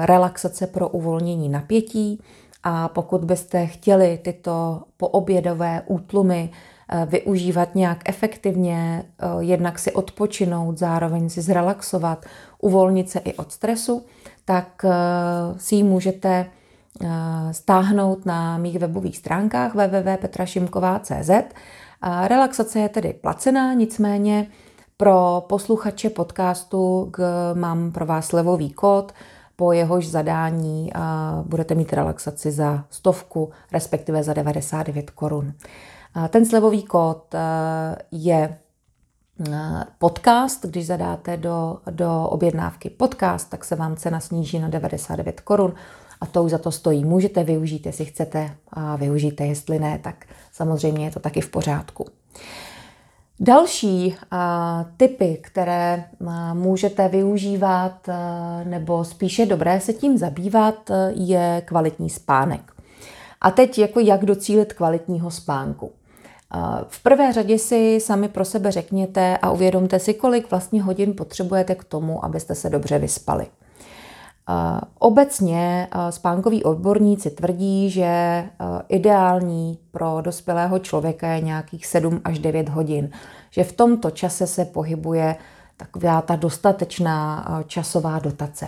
relaxace 0.06 0.68
pro 0.68 0.90
uvolnění 0.90 1.50
napětí 1.50 2.22
a 2.64 2.88
pokud 2.88 3.26
byste 3.26 3.66
chtěli 3.66 4.20
tyto 4.24 4.82
poobědové 4.98 5.84
útlumy 5.86 6.50
eh, 6.90 7.06
využívat 7.06 7.76
nějak 7.76 8.10
efektivně, 8.10 9.04
eh, 9.20 9.28
jednak 9.40 9.80
si 9.80 9.92
odpočinout, 9.92 10.78
zároveň 10.78 11.30
si 11.30 11.42
zrelaxovat, 11.42 12.26
uvolnit 12.62 13.10
se 13.10 13.20
i 13.20 13.34
od 13.34 13.52
stresu, 13.52 14.06
tak 14.46 14.86
eh, 14.86 14.90
si 15.58 15.76
ji 15.76 15.84
můžete 15.84 16.46
stáhnout 17.52 18.26
na 18.26 18.58
mých 18.58 18.80
webových 18.80 19.18
stránkách 19.18 19.76
www.petrašimková.cz. 19.76 21.30
Relaxace 22.28 22.80
je 22.80 22.90
tedy 22.90 23.14
placená, 23.14 23.74
nicméně 23.74 24.48
pro 24.98 25.46
posluchače 25.50 26.10
podcastu 26.10 27.12
mám 27.54 27.92
pro 27.92 28.06
vás 28.06 28.32
levový 28.32 28.70
kód, 28.70 29.14
po 29.60 29.72
jehož 29.72 30.08
zadání 30.08 30.92
budete 31.44 31.76
mít 31.76 31.94
relaxaci 31.94 32.52
za 32.52 32.84
stovku, 32.90 33.50
respektive 33.72 34.24
za 34.24 34.34
99 34.34 35.10
korun. 35.10 35.54
Ten 36.30 36.46
slevový 36.46 36.84
kód 36.84 37.36
je 38.12 38.58
podcast, 39.98 40.66
když 40.66 40.88
zadáte 40.88 41.38
do, 41.38 41.78
do 41.92 42.24
objednávky 42.24 42.90
podcast, 42.90 43.50
tak 43.50 43.66
se 43.66 43.76
vám 43.76 43.96
cena 43.96 44.20
sníží 44.20 44.60
na 44.60 44.68
99 44.68 45.42
korun 45.42 45.74
a 46.22 46.26
to 46.26 46.44
už 46.44 46.52
za 46.52 46.58
to 46.58 46.72
stojí. 46.72 47.06
Můžete 47.06 47.44
využít, 47.44 47.86
jestli 47.86 48.06
chcete 48.06 48.56
a 48.72 48.96
využijte, 48.96 49.46
jestli 49.46 49.80
ne, 49.80 50.00
tak 50.04 50.26
samozřejmě 50.52 51.06
je 51.06 51.12
to 51.12 51.20
taky 51.20 51.42
v 51.42 51.50
pořádku. 51.50 52.06
Další 53.40 54.16
typy, 54.98 55.40
které 55.42 56.04
můžete 56.54 57.08
využívat, 57.08 58.10
nebo 58.64 59.04
spíše 59.04 59.46
dobré 59.46 59.80
se 59.80 59.94
tím 59.94 60.18
zabývat, 60.18 60.92
je 61.10 61.62
kvalitní 61.66 62.10
spánek. 62.10 62.62
A 63.42 63.52
teď 63.52 63.78
jako 63.78 64.00
jak 64.00 64.26
docílit 64.26 64.74
kvalitního 64.74 65.32
spánku. 65.32 65.92
V 66.88 67.04
prvé 67.04 67.34
řadě 67.34 67.60
si 67.60 68.00
sami 68.02 68.28
pro 68.28 68.46
sebe 68.46 68.72
řekněte 68.72 69.38
a 69.38 69.52
uvědomte 69.52 70.00
si, 70.00 70.14
kolik 70.14 70.52
vlastně 70.52 70.84
hodin 70.84 71.14
potřebujete 71.14 71.76
k 71.76 71.84
tomu, 71.84 72.26
abyste 72.26 72.56
se 72.56 72.70
dobře 72.70 73.00
vyspali. 73.00 73.48
Obecně 75.00 75.88
spánkoví 76.10 76.64
odborníci 76.64 77.30
tvrdí, 77.30 77.90
že 77.90 78.44
ideální 78.90 79.78
pro 79.92 80.22
dospělého 80.22 80.80
člověka 80.80 81.28
je 81.28 81.42
nějakých 81.42 81.86
7 81.86 82.22
až 82.24 82.40
9 82.40 82.70
hodin, 82.70 83.10
že 83.52 83.64
v 83.64 83.74
tomto 83.74 84.12
čase 84.12 84.48
se 84.48 84.66
pohybuje 84.66 85.36
taková 85.78 86.22
ta 86.22 86.36
dostatečná 86.36 87.46
časová 87.68 88.20
dotace. 88.20 88.68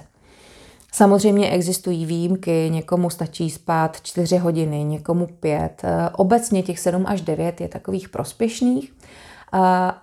Samozřejmě 0.91 1.49
existují 1.49 2.05
výjimky, 2.05 2.69
někomu 2.71 3.09
stačí 3.09 3.49
spát 3.49 4.01
4 4.01 4.37
hodiny, 4.37 4.83
někomu 4.83 5.27
5. 5.39 5.81
Obecně 6.13 6.63
těch 6.63 6.79
7 6.79 7.05
až 7.07 7.21
9 7.21 7.61
je 7.61 7.67
takových 7.67 8.09
prospěšných 8.09 8.93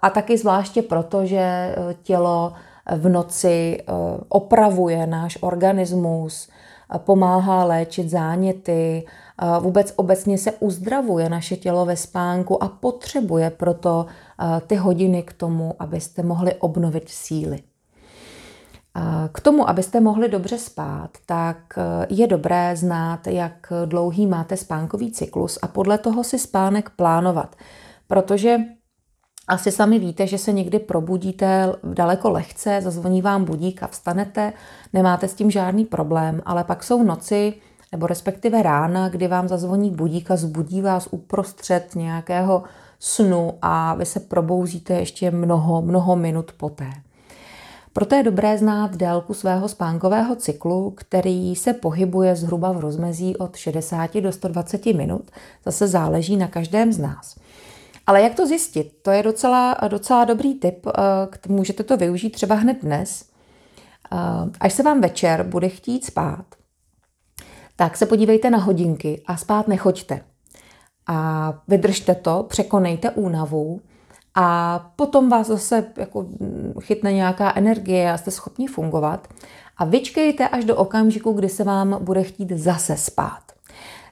a 0.02 0.10
taky 0.14 0.38
zvláště 0.38 0.82
proto, 0.82 1.26
že 1.26 1.36
e, 1.36 1.74
tělo 2.02 2.52
v 2.94 3.08
noci 3.08 3.78
eh, 3.80 3.92
opravuje 4.28 5.06
náš 5.06 5.38
organismus, 5.40 6.48
eh, 6.94 6.98
pomáhá 6.98 7.64
léčit 7.64 8.10
záněty, 8.10 9.06
eh, 9.06 9.60
vůbec 9.60 9.92
obecně 9.96 10.38
se 10.38 10.52
uzdravuje 10.52 11.28
naše 11.28 11.56
tělo 11.56 11.86
ve 11.86 11.96
spánku 11.96 12.62
a 12.62 12.68
potřebuje 12.68 13.50
proto 13.50 14.06
ty 14.66 14.74
hodiny 14.76 15.22
k 15.22 15.32
tomu, 15.32 15.74
abyste 15.78 16.22
mohli 16.22 16.54
obnovit 16.54 17.08
síly. 17.08 17.58
K 19.32 19.40
tomu, 19.40 19.68
abyste 19.68 20.00
mohli 20.00 20.28
dobře 20.28 20.58
spát, 20.58 21.10
tak 21.26 21.56
je 22.08 22.26
dobré 22.26 22.76
znát, 22.76 23.26
jak 23.26 23.72
dlouhý 23.84 24.26
máte 24.26 24.56
spánkový 24.56 25.12
cyklus 25.12 25.58
a 25.62 25.68
podle 25.68 25.98
toho 25.98 26.24
si 26.24 26.38
spánek 26.38 26.90
plánovat. 26.90 27.56
Protože 28.06 28.58
asi 29.48 29.72
sami 29.72 29.98
víte, 29.98 30.26
že 30.26 30.38
se 30.38 30.52
někdy 30.52 30.78
probudíte 30.78 31.72
daleko 31.84 32.30
lehce, 32.30 32.80
zazvoní 32.82 33.22
vám 33.22 33.44
budík 33.44 33.82
a 33.82 33.86
vstanete, 33.86 34.52
nemáte 34.92 35.28
s 35.28 35.34
tím 35.34 35.50
žádný 35.50 35.84
problém, 35.84 36.42
ale 36.46 36.64
pak 36.64 36.84
jsou 36.84 37.02
noci, 37.02 37.54
nebo 37.92 38.06
respektive 38.06 38.62
rána, 38.62 39.08
kdy 39.08 39.28
vám 39.28 39.48
zazvoní 39.48 39.90
budík 39.90 40.30
a 40.30 40.36
zbudí 40.36 40.80
vás 40.80 41.08
uprostřed 41.10 41.94
nějakého 41.94 42.62
snu 42.98 43.52
a 43.62 43.94
vy 43.94 44.06
se 44.06 44.20
probouzíte 44.20 44.94
ještě 44.94 45.30
mnoho, 45.30 45.82
mnoho 45.82 46.16
minut 46.16 46.52
poté. 46.56 46.90
Proto 47.92 48.14
je 48.14 48.22
dobré 48.22 48.58
znát 48.58 48.96
délku 48.96 49.34
svého 49.34 49.68
spánkového 49.68 50.36
cyklu, 50.36 50.90
který 50.90 51.56
se 51.56 51.72
pohybuje 51.72 52.36
zhruba 52.36 52.72
v 52.72 52.80
rozmezí 52.80 53.36
od 53.36 53.56
60 53.56 54.16
do 54.16 54.32
120 54.32 54.86
minut. 54.86 55.30
Zase 55.64 55.88
záleží 55.88 56.36
na 56.36 56.48
každém 56.48 56.92
z 56.92 56.98
nás. 56.98 57.36
Ale 58.06 58.22
jak 58.22 58.34
to 58.34 58.46
zjistit? 58.46 58.92
To 59.02 59.10
je 59.10 59.22
docela, 59.22 59.76
docela 59.88 60.24
dobrý 60.24 60.54
tip. 60.54 60.86
Eh, 60.86 61.48
můžete 61.48 61.84
to 61.84 61.96
využít 61.96 62.30
třeba 62.30 62.54
hned 62.54 62.82
dnes. 62.82 63.24
Eh, 64.12 64.16
až 64.60 64.72
se 64.72 64.82
vám 64.82 65.00
večer 65.00 65.42
bude 65.42 65.68
chtít 65.68 66.04
spát, 66.04 66.44
tak 67.76 67.96
se 67.96 68.06
podívejte 68.06 68.50
na 68.50 68.58
hodinky 68.58 69.22
a 69.26 69.36
spát 69.36 69.68
nechoďte. 69.68 70.20
A 71.06 71.52
vydržte 71.68 72.14
to, 72.14 72.46
překonejte 72.48 73.10
únavu 73.10 73.80
a 74.34 74.78
potom 74.96 75.28
vás 75.28 75.46
zase 75.46 75.84
jako 75.96 76.26
chytne 76.80 77.12
nějaká 77.12 77.52
energie 77.56 78.12
a 78.12 78.18
jste 78.18 78.30
schopni 78.30 78.66
fungovat. 78.66 79.28
A 79.76 79.84
vyčkejte 79.84 80.48
až 80.48 80.64
do 80.64 80.76
okamžiku, 80.76 81.32
kdy 81.32 81.48
se 81.48 81.64
vám 81.64 82.04
bude 82.04 82.22
chtít 82.22 82.50
zase 82.50 82.96
spát. 82.96 83.55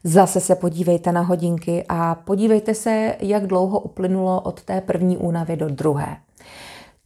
Zase 0.05 0.41
se 0.41 0.55
podívejte 0.55 1.13
na 1.13 1.21
hodinky 1.21 1.85
a 1.89 2.15
podívejte 2.15 2.75
se, 2.75 3.17
jak 3.21 3.47
dlouho 3.47 3.81
uplynulo 3.81 4.41
od 4.41 4.63
té 4.63 4.81
první 4.81 5.17
únavy 5.17 5.57
do 5.57 5.69
druhé. 5.69 6.17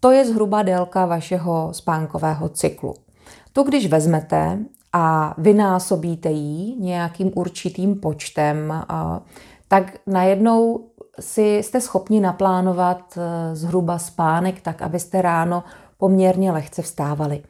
To 0.01 0.11
je 0.11 0.25
zhruba 0.27 0.63
délka 0.63 1.07
vašeho 1.07 1.69
spánkového 1.73 2.49
cyklu. 2.49 2.95
To, 3.53 3.63
když 3.63 3.87
vezmete 3.87 4.59
a 4.93 5.35
vynásobíte 5.39 6.31
ji 6.31 6.77
nějakým 6.77 7.33
určitým 7.35 8.01
počtem, 8.01 8.85
tak 9.69 9.99
najednou 10.07 10.81
si 11.21 11.57
jste 11.57 11.81
schopni 11.81 12.21
naplánovat 12.21 13.19
eh, 13.19 13.57
zhruba 13.57 13.99
spánek 13.99 14.61
tak, 14.61 14.83
abyste 14.83 15.23
ráno 15.23 15.65
poměrně 15.99 16.53
lehce 16.53 16.83
vstávali. 16.83 17.43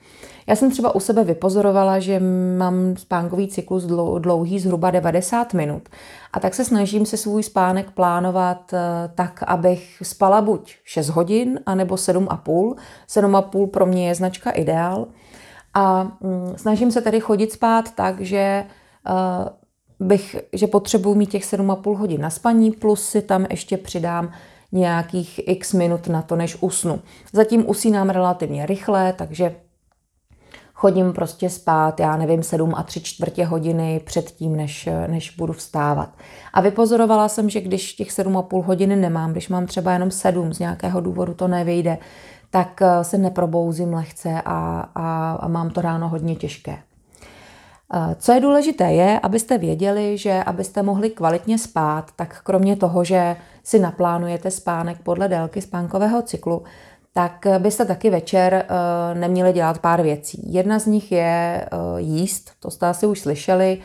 Já 0.46 0.56
jsem 0.56 0.70
třeba 0.70 0.94
u 0.94 1.00
sebe 1.00 1.24
vypozorovala, 1.24 1.98
že 1.98 2.20
mám 2.58 2.96
spánkový 2.96 3.48
cyklus 3.48 3.84
dlouhý 4.18 4.58
zhruba 4.58 4.90
90 4.90 5.54
minut. 5.54 5.88
A 6.32 6.40
tak 6.40 6.54
se 6.54 6.64
snažím 6.64 7.06
se 7.06 7.16
svůj 7.16 7.42
spánek 7.42 7.90
plánovat 7.90 8.72
eh, 8.72 8.78
tak, 9.14 9.42
abych 9.46 10.02
spala 10.02 10.40
buď 10.40 10.76
6 10.84 11.08
hodin, 11.08 11.60
anebo 11.66 11.94
7,5. 11.94 12.76
7,5 13.08 13.66
pro 13.66 13.86
mě 13.86 14.08
je 14.08 14.14
značka 14.14 14.50
ideál. 14.50 15.06
A 15.74 16.02
mm, 16.04 16.52
snažím 16.56 16.90
se 16.90 17.00
tedy 17.00 17.20
chodit 17.20 17.52
spát 17.52 17.94
tak, 17.94 18.20
že 18.20 18.38
eh, 18.38 19.48
bych, 20.00 20.36
že 20.52 20.66
potřebuji 20.66 21.14
mít 21.14 21.30
těch 21.30 21.44
7,5 21.44 21.96
hodin 21.96 22.20
na 22.20 22.30
spaní, 22.30 22.70
plus 22.70 23.08
si 23.08 23.22
tam 23.22 23.46
ještě 23.50 23.76
přidám 23.76 24.32
nějakých 24.72 25.40
x 25.48 25.72
minut 25.72 26.08
na 26.08 26.22
to, 26.22 26.36
než 26.36 26.56
usnu. 26.60 27.00
Zatím 27.32 27.70
usínám 27.70 28.10
relativně 28.10 28.66
rychle, 28.66 29.12
takže 29.12 29.54
chodím 30.74 31.12
prostě 31.12 31.50
spát, 31.50 32.00
já 32.00 32.16
nevím, 32.16 32.42
7 32.42 32.74
a 32.74 32.82
3 32.82 33.00
čtvrtě 33.00 33.44
hodiny 33.44 34.00
předtím, 34.04 34.56
než, 34.56 34.88
než 35.06 35.36
budu 35.36 35.52
vstávat. 35.52 36.10
A 36.52 36.60
vypozorovala 36.60 37.28
jsem, 37.28 37.50
že 37.50 37.60
když 37.60 37.92
těch 37.92 38.10
7,5 38.10 38.62
hodiny 38.62 38.96
nemám, 38.96 39.32
když 39.32 39.48
mám 39.48 39.66
třeba 39.66 39.92
jenom 39.92 40.10
7, 40.10 40.52
z 40.52 40.58
nějakého 40.58 41.00
důvodu 41.00 41.34
to 41.34 41.48
nevyjde, 41.48 41.98
tak 42.50 42.82
eh, 42.82 43.04
se 43.04 43.18
neprobouzím 43.18 43.94
lehce 43.94 44.42
a, 44.44 44.88
a, 44.94 45.32
a 45.32 45.48
mám 45.48 45.70
to 45.70 45.80
ráno 45.80 46.08
hodně 46.08 46.36
těžké. 46.36 46.78
Eh, 47.94 48.14
co 48.18 48.32
je 48.32 48.40
důležité, 48.40 48.92
je, 48.92 49.20
abyste 49.20 49.58
věděli, 49.58 50.18
že 50.18 50.42
abyste 50.44 50.82
mohli 50.82 51.10
kvalitně 51.10 51.58
spát, 51.58 52.10
tak 52.16 52.40
kromě 52.42 52.76
toho, 52.76 53.04
že 53.04 53.36
si 53.68 53.78
naplánujete 53.78 54.50
spánek 54.50 54.98
podle 55.02 55.28
délky 55.28 55.60
spánkového 55.62 56.22
cyklu, 56.22 56.62
tak 57.12 57.46
byste 57.58 57.84
taky 57.84 58.10
večer 58.10 58.54
eh, 58.54 59.14
neměli 59.14 59.52
dělat 59.52 59.78
pár 59.78 60.02
věcí. 60.02 60.52
Jedna 60.52 60.78
z 60.78 60.86
nich 60.86 61.12
je 61.12 61.64
jíst, 61.96 62.50
to 62.60 62.70
jste 62.70 62.86
asi 62.86 63.06
už 63.06 63.20
slyšeli, 63.20 63.78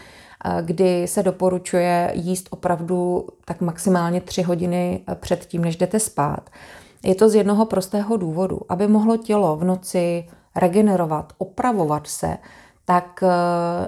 kdy 0.62 1.08
se 1.08 1.24
doporučuje 1.24 2.12
jíst 2.14 2.48
opravdu 2.50 3.28
tak 3.46 3.62
maximálně 3.62 4.22
tři 4.22 4.42
hodiny 4.42 5.00
před 5.16 5.46
tím, 5.46 5.62
než 5.62 5.76
jdete 5.76 6.00
spát. 6.00 6.50
Je 7.04 7.16
to 7.16 7.30
z 7.30 7.36
jednoho 7.36 7.66
prostého 7.66 8.18
důvodu. 8.18 8.62
Aby 8.70 8.88
mohlo 8.88 9.18
tělo 9.18 9.56
v 9.56 9.64
noci 9.64 10.28
regenerovat, 10.56 11.34
opravovat 11.38 12.08
se, 12.08 12.38
tak 12.86 13.24
eh, 13.24 13.28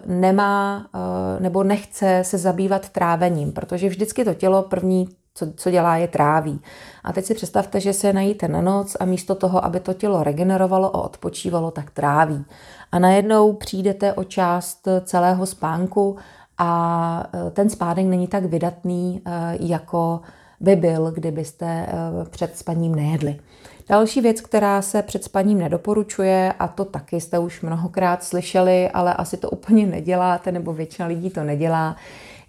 nemá 0.05 0.87
eh, 0.95 1.39
nebo 1.39 1.63
nechce 1.63 2.23
se 2.25 2.37
zabývat 2.37 2.89
trávením, 2.89 3.51
protože 3.51 3.89
vždycky 3.89 4.25
to 4.25 4.33
tělo 4.33 4.63
první, 4.63 5.09
co, 5.35 5.47
co 5.55 5.71
dělá, 5.71 5.97
je 5.97 6.07
tráví. 6.07 6.61
A 7.03 7.13
teď 7.13 7.25
si 7.25 7.33
představte, 7.33 7.79
že 7.79 7.93
se 7.93 8.13
najíte 8.13 8.47
na 8.47 8.61
noc 8.61 8.97
a 8.99 9.05
místo 9.05 9.35
toho, 9.35 9.65
aby 9.65 9.79
to 9.79 9.93
tělo 9.93 10.23
regenerovalo 10.23 10.95
a 10.95 11.03
odpočívalo, 11.03 11.71
tak 11.71 11.91
tráví. 11.91 12.45
A 12.91 12.99
najednou 12.99 13.53
přijdete 13.53 14.13
o 14.13 14.23
část 14.23 14.87
celého 15.03 15.45
spánku 15.45 16.15
a 16.57 17.27
eh, 17.33 17.51
ten 17.51 17.69
spánek 17.69 18.05
není 18.05 18.27
tak 18.27 18.45
vydatný 18.45 19.21
jako 19.59 20.21
by 20.59 20.75
byl, 20.75 21.11
kdybyste 21.11 21.85
eh, 21.87 22.25
před 22.29 22.57
spaním 22.57 22.95
nejedli. 22.95 23.39
Další 23.89 24.21
věc, 24.21 24.41
která 24.41 24.81
se 24.81 25.01
před 25.01 25.23
spaním 25.23 25.57
nedoporučuje, 25.57 26.53
a 26.59 26.67
to 26.67 26.85
taky 26.85 27.21
jste 27.21 27.39
už 27.39 27.61
mnohokrát 27.61 28.23
slyšeli, 28.23 28.89
ale 28.89 29.13
asi 29.13 29.37
to 29.37 29.49
úplně 29.49 29.85
neděláte, 29.85 30.51
nebo 30.51 30.73
většina 30.73 31.07
lidí 31.07 31.29
to 31.29 31.43
nedělá, 31.43 31.95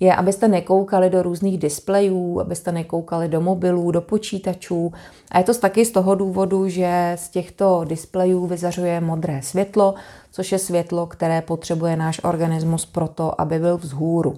je, 0.01 0.15
abyste 0.15 0.49
nekoukali 0.49 1.11
do 1.11 1.23
různých 1.23 1.59
displejů, 1.59 2.41
abyste 2.41 2.73
nekoukali 2.73 3.29
do 3.29 3.41
mobilů, 3.41 3.91
do 3.91 4.01
počítačů. 4.01 4.93
A 5.31 5.39
je 5.39 5.45
to 5.45 5.55
taky 5.55 5.85
z 5.85 5.91
toho 5.91 6.15
důvodu, 6.15 6.69
že 6.69 7.13
z 7.17 7.29
těchto 7.29 7.85
displejů 7.85 8.47
vyzařuje 8.47 9.01
modré 9.01 9.43
světlo, 9.43 9.95
což 10.33 10.53
je 10.53 10.59
světlo, 10.59 11.07
které 11.07 11.43
potřebuje 11.43 11.97
náš 11.97 12.21
organismus 12.25 12.87
proto, 12.87 13.41
aby 13.41 13.59
byl 13.59 13.79
vzhůru. 13.79 14.37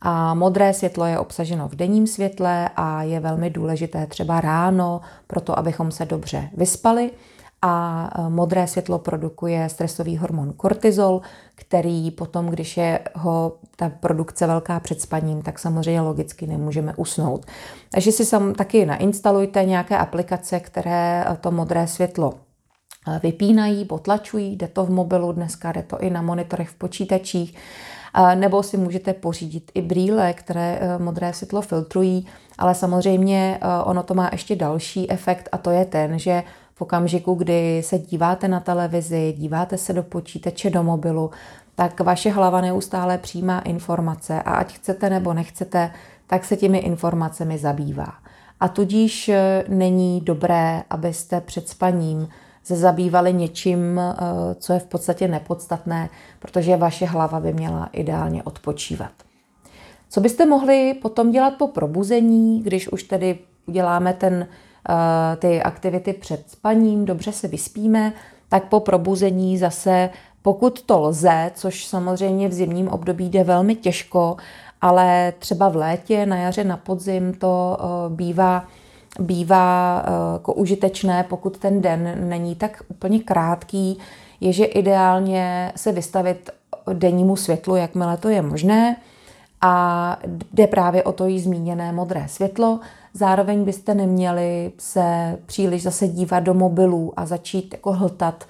A 0.00 0.34
modré 0.34 0.74
světlo 0.74 1.04
je 1.04 1.18
obsaženo 1.18 1.68
v 1.68 1.74
denním 1.74 2.06
světle 2.06 2.68
a 2.76 3.02
je 3.02 3.20
velmi 3.20 3.50
důležité 3.50 4.06
třeba 4.06 4.40
ráno, 4.40 5.00
proto 5.26 5.58
abychom 5.58 5.90
se 5.90 6.04
dobře 6.04 6.50
vyspali. 6.56 7.10
A 7.62 8.10
e, 8.18 8.30
modré 8.30 8.66
světlo 8.66 8.98
produkuje 8.98 9.68
stresový 9.68 10.16
hormon 10.16 10.52
kortizol, 10.52 11.20
který 11.54 12.10
potom, 12.10 12.46
když 12.46 12.76
je 12.76 13.00
ho 13.14 13.52
ta 13.76 13.88
produkce 13.88 14.46
velká 14.46 14.80
před 14.80 15.00
spaním, 15.00 15.42
tak 15.42 15.58
samozřejmě 15.58 16.00
logicky 16.00 16.46
nemůžeme 16.46 16.94
usnout. 16.96 17.46
Takže 17.90 18.12
si 18.12 18.24
sam 18.24 18.54
taky 18.54 18.86
nainstalujte 18.86 19.64
nějaké 19.64 19.98
aplikace, 19.98 20.60
které 20.60 21.24
to 21.40 21.50
modré 21.50 21.86
světlo 21.86 22.34
e, 23.08 23.20
vypínají, 23.22 23.84
potlačují, 23.84 24.56
jde 24.56 24.68
to 24.68 24.84
v 24.84 24.90
mobilu, 24.90 25.32
dneska 25.32 25.72
jde 25.72 25.82
to 25.82 25.98
i 25.98 26.10
na 26.10 26.22
monitorech 26.22 26.68
v 26.68 26.74
počítačích 26.74 27.54
nebo 28.34 28.62
si 28.62 28.76
můžete 28.76 29.12
pořídit 29.12 29.70
i 29.74 29.82
brýle, 29.82 30.32
které 30.32 30.78
eh, 30.80 30.98
modré 30.98 31.32
světlo 31.32 31.62
filtrují, 31.62 32.26
ale 32.58 32.74
samozřejmě 32.74 33.58
eh, 33.60 33.82
ono 33.84 34.02
to 34.02 34.14
má 34.14 34.28
ještě 34.32 34.56
další 34.56 35.10
efekt 35.10 35.48
a 35.52 35.58
to 35.58 35.70
je 35.70 35.84
ten, 35.84 36.18
že 36.18 36.42
v 36.74 36.82
okamžiku, 36.82 37.34
kdy 37.34 37.82
se 37.84 37.98
díváte 37.98 38.48
na 38.48 38.60
televizi, 38.60 39.34
díváte 39.38 39.78
se 39.78 39.92
do 39.92 40.02
počítače, 40.02 40.70
do 40.70 40.82
mobilu, 40.82 41.30
tak 41.74 42.00
vaše 42.00 42.30
hlava 42.30 42.60
neustále 42.60 43.18
přijímá 43.18 43.60
informace 43.60 44.42
a 44.42 44.54
ať 44.54 44.74
chcete 44.74 45.10
nebo 45.10 45.34
nechcete, 45.34 45.90
tak 46.26 46.44
se 46.44 46.56
těmi 46.56 46.78
informacemi 46.78 47.58
zabývá. 47.58 48.12
A 48.60 48.68
tudíž 48.68 49.28
eh, 49.28 49.64
není 49.68 50.20
dobré, 50.20 50.82
abyste 50.90 51.40
před 51.40 51.68
spaním 51.68 52.28
se 52.66 52.76
zabývali 52.76 53.32
něčím, 53.32 53.98
eh, 53.98 54.14
co 54.54 54.72
je 54.72 54.78
v 54.78 54.84
podstatě 54.84 55.28
nepodstatné, 55.28 56.08
protože 56.38 56.76
vaše 56.76 57.06
hlava 57.06 57.40
by 57.40 57.52
měla 57.52 57.88
ideálně 57.92 58.42
odpočívat. 58.42 59.10
Co 60.08 60.20
byste 60.20 60.46
mohli 60.46 60.94
potom 61.02 61.30
dělat 61.30 61.54
po 61.58 61.68
probuzení, 61.68 62.62
když 62.62 62.88
už 62.88 63.02
tedy 63.02 63.38
uděláme 63.66 64.12
ten, 64.12 64.46
eh, 64.88 65.36
ty 65.36 65.62
aktivity 65.62 66.12
před 66.12 66.50
spaním, 66.50 67.04
dobře 67.04 67.32
se 67.32 67.48
vyspíme, 67.48 68.12
tak 68.48 68.68
po 68.68 68.80
probuzení 68.80 69.58
zase, 69.58 70.10
pokud 70.42 70.82
to 70.82 71.00
lze, 71.00 71.50
což 71.54 71.86
samozřejmě 71.86 72.48
v 72.48 72.52
zimním 72.52 72.88
období 72.88 73.28
jde 73.28 73.44
velmi 73.44 73.74
těžko, 73.74 74.36
ale 74.80 75.32
třeba 75.38 75.68
v 75.68 75.76
létě, 75.76 76.26
na 76.26 76.36
jaře, 76.36 76.64
na 76.64 76.76
podzim 76.76 77.34
to 77.34 77.78
eh, 77.80 78.14
bývá 78.14 78.66
bývá 79.18 80.02
eh, 80.06 80.10
jako 80.32 80.52
užitečné, 80.52 81.24
pokud 81.28 81.58
ten 81.58 81.82
den 81.82 82.28
není 82.28 82.54
tak 82.54 82.82
úplně 82.88 83.18
krátký, 83.18 83.98
je, 84.40 84.52
že 84.52 84.64
ideálně 84.64 85.72
se 85.76 85.92
vystavit 85.92 86.50
dennímu 86.92 87.36
světlu, 87.36 87.76
jakmile 87.76 88.16
to 88.16 88.28
je 88.28 88.42
možné. 88.42 88.96
A 89.60 90.18
jde 90.52 90.66
právě 90.66 91.02
o 91.02 91.12
to 91.12 91.26
jí 91.26 91.40
zmíněné 91.40 91.92
modré 91.92 92.24
světlo. 92.28 92.80
Zároveň 93.14 93.64
byste 93.64 93.94
neměli 93.94 94.72
se 94.78 95.38
příliš 95.46 95.82
zase 95.82 96.08
dívat 96.08 96.40
do 96.40 96.54
mobilů 96.54 97.12
a 97.16 97.26
začít 97.26 97.72
jako 97.72 97.92
hltat 97.92 98.44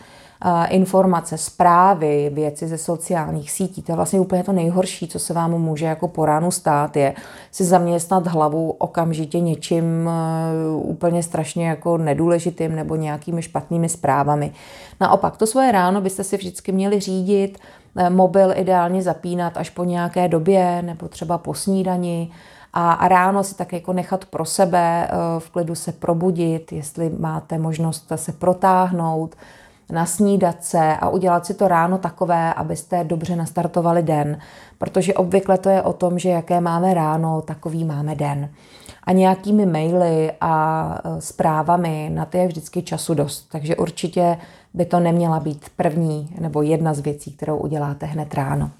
informace, 0.69 1.39
zprávy, 1.39 2.31
věci 2.35 2.69
ze 2.69 2.79
sociálních 2.79 3.51
sítí. 3.51 3.83
To 3.83 3.93
je 3.93 3.97
vlastně 3.97 4.21
úplně 4.21 4.45
to 4.45 4.53
nejhorší, 4.53 5.09
co 5.09 5.19
se 5.19 5.35
vám 5.35 5.51
může 5.51 5.87
jako 5.87 6.09
po 6.09 6.27
ránu 6.27 6.51
stát, 6.51 6.97
je 6.97 7.15
si 7.51 7.65
zaměstnat 7.65 8.27
hlavu 8.27 8.71
okamžitě 8.71 9.41
něčím 9.41 9.85
eh, 10.09 10.77
úplně 10.77 11.23
strašně 11.23 11.69
jako 11.69 11.99
nedůležitým 11.99 12.77
nebo 12.77 12.97
nějakými 12.97 13.43
špatnými 13.43 13.89
zprávami. 13.89 14.53
Naopak, 15.01 15.37
to 15.37 15.47
svoje 15.47 15.73
ráno 15.73 16.01
byste 16.01 16.25
si 16.25 16.37
vždycky 16.37 16.73
měli 16.73 17.01
řídit, 17.01 17.59
eh, 17.97 18.11
mobil 18.11 18.53
ideálně 18.57 19.03
zapínat 19.03 19.57
až 19.57 19.71
po 19.71 19.85
nějaké 19.85 20.29
době 20.29 20.83
nebo 20.83 21.09
třeba 21.09 21.39
po 21.39 21.55
snídani, 21.55 22.31
a, 22.79 23.09
ráno 23.09 23.45
si 23.45 23.55
tak 23.55 23.73
jako 23.73 23.93
nechat 23.93 24.25
pro 24.25 24.45
sebe, 24.45 25.09
eh, 25.09 25.41
v 25.41 25.51
klidu 25.51 25.75
se 25.75 25.93
probudit, 25.93 26.73
jestli 26.73 27.11
máte 27.19 27.59
možnost 27.59 28.13
se 28.17 28.33
protáhnout, 28.33 29.37
nasnídat 29.91 30.65
se 30.65 30.97
a 30.97 31.09
udělat 31.09 31.47
si 31.47 31.55
to 31.55 31.69
ráno 31.69 31.99
takové, 31.99 32.55
abyste 32.55 33.05
dobře 33.05 33.37
nastartovali 33.37 34.03
den. 34.03 34.39
Protože 34.79 35.15
obvykle 35.15 35.59
to 35.59 35.69
je 35.69 35.83
o 35.83 35.93
tom, 35.93 36.19
že 36.19 36.29
jaké 36.29 36.61
máme 36.61 36.95
ráno, 36.95 37.43
takový 37.43 37.85
máme 37.85 38.15
den. 38.15 38.49
A 39.05 39.13
nějakými 39.13 39.67
maily 39.67 40.33
a 40.41 40.99
e, 41.05 41.21
zprávami 41.21 42.11
na 42.15 42.25
ty 42.25 42.39
je 42.39 42.47
vždycky 42.47 42.83
času 42.83 43.15
dost. 43.15 43.49
Takže 43.53 43.77
určitě 43.77 44.39
by 44.75 44.85
to 44.85 45.01
neměla 45.01 45.41
být 45.41 45.67
první 45.77 46.29
nebo 46.41 46.63
jedna 46.63 46.95
z 46.95 47.01
věcí, 47.01 47.33
kterou 47.33 47.57
uděláte 47.57 48.07
hned 48.07 48.35
ráno. 48.35 48.71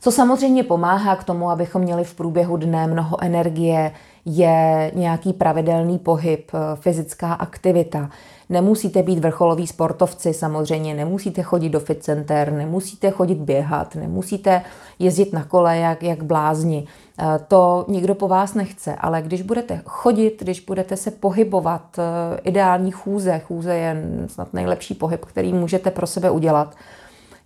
Co 0.00 0.10
samozřejmě 0.12 0.64
pomáhá 0.64 1.16
k 1.16 1.24
tomu, 1.24 1.50
abychom 1.50 1.82
měli 1.82 2.04
v 2.04 2.14
průběhu 2.14 2.56
dne 2.56 2.86
mnoho 2.86 3.22
energie, 3.22 3.92
je 4.24 4.92
nějaký 4.94 5.32
pravidelný 5.32 5.98
pohyb, 5.98 6.52
fyzická 6.74 7.32
aktivita. 7.32 8.10
Nemusíte 8.50 9.02
být 9.02 9.18
vrcholoví 9.18 9.66
sportovci, 9.66 10.34
samozřejmě 10.34 10.94
nemusíte 10.94 11.42
chodit 11.42 11.68
do 11.68 11.80
fit 11.80 12.04
center, 12.04 12.52
nemusíte 12.52 13.10
chodit 13.10 13.38
běhat, 13.38 13.94
nemusíte 13.94 14.62
jezdit 14.98 15.32
na 15.32 15.44
kole 15.44 15.76
jak, 15.76 16.02
jak 16.02 16.22
blázni. 16.22 16.86
Eh, 17.18 17.40
to 17.48 17.84
nikdo 17.88 18.14
po 18.14 18.28
vás 18.28 18.54
nechce, 18.54 18.94
ale 18.94 19.22
když 19.22 19.42
budete 19.42 19.82
chodit, 19.86 20.36
když 20.38 20.60
budete 20.60 20.96
se 20.96 21.10
pohybovat, 21.10 21.98
eh, 21.98 22.40
ideální 22.42 22.90
chůze, 22.90 23.38
chůze 23.38 23.74
je 23.74 24.04
snad 24.26 24.54
nejlepší 24.54 24.94
pohyb, 24.94 25.24
který 25.24 25.52
můžete 25.52 25.90
pro 25.90 26.06
sebe 26.06 26.30
udělat, 26.30 26.74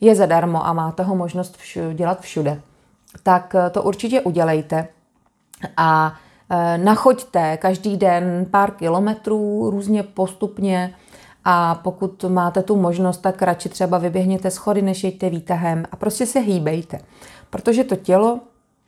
je 0.01 0.15
zadarmo 0.15 0.67
a 0.67 0.73
máte 0.73 1.03
ho 1.03 1.17
možnost 1.17 1.57
všu, 1.57 1.93
dělat 1.93 2.21
všude, 2.21 2.61
tak 3.23 3.55
eh, 3.55 3.71
to 3.71 3.83
určitě 3.83 4.21
udělejte. 4.21 4.89
A 5.77 6.15
nachoďte 6.77 7.57
každý 7.57 7.97
den 7.97 8.47
pár 8.51 8.71
kilometrů, 8.71 9.71
různě 9.71 10.03
postupně, 10.03 10.95
a 11.45 11.75
pokud 11.75 12.25
máte 12.29 12.63
tu 12.63 12.77
možnost, 12.77 13.19
tak 13.19 13.43
radši 13.43 13.69
třeba 13.69 13.99
vyběhněte 13.99 14.51
schody, 14.51 14.83
než 14.83 15.05
jeďte 15.05 15.31
výtahem 15.31 15.85
a 15.93 15.97
prostě 15.97 16.27
se 16.27 16.41
hýbejte. 16.41 16.99
Protože 17.51 17.85
to 17.85 17.97
tělo, 17.97 18.41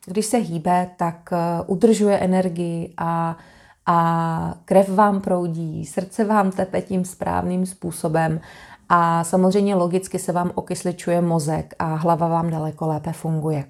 když 0.07 0.27
se 0.27 0.37
hýbe, 0.37 0.91
tak 0.97 1.29
eh, 1.33 1.37
udržuje 1.67 2.19
energii 2.19 2.95
a, 2.97 3.37
a 3.87 4.55
krev 4.65 4.89
vám 4.89 5.21
proudí, 5.21 5.87
srdce 5.87 6.25
vám 6.25 6.51
tepe 6.51 6.83
tím 6.83 7.05
správným 7.05 7.67
způsobem 7.67 8.41
a 8.89 9.25
samozřejmě 9.25 9.75
logicky 9.75 10.19
se 10.19 10.33
vám 10.33 10.51
okysličuje 10.55 11.21
mozek 11.21 11.75
a 11.79 11.95
hlava 11.95 12.29
vám 12.29 12.51
daleko 12.51 12.87
lépe 12.87 13.13
funguje. 13.13 13.65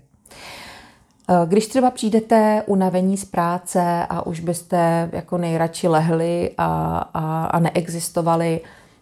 Eh, 1.29 1.47
když 1.47 1.67
třeba 1.67 1.91
přijdete 1.91 2.63
unavení 2.67 3.17
z 3.17 3.25
práce 3.25 4.07
a 4.09 4.27
už 4.27 4.41
byste 4.41 5.11
jako 5.13 5.39
nejradši 5.39 5.89
lehli 5.89 6.51
a, 6.59 6.99
a, 7.15 7.45
a 7.45 7.59
neexistovali, 7.59 8.61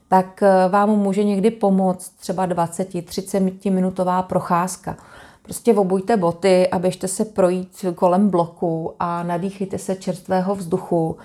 tak 0.08 0.42
eh, 0.42 0.68
vám 0.68 0.90
může 0.90 1.24
někdy 1.24 1.50
pomoct 1.50 2.10
třeba 2.10 2.46
20-30 2.48 3.72
minutová 3.72 4.22
procházka. 4.22 4.96
Prostě 5.42 5.74
obujte 5.74 6.16
boty 6.16 6.68
a 6.68 6.78
běžte 6.78 7.08
se 7.08 7.24
projít 7.24 7.84
kolem 7.94 8.30
bloku 8.30 8.94
a 9.00 9.22
nadýchejte 9.22 9.78
se 9.78 9.96
čerstvého 9.96 10.54
vzduchu. 10.54 11.16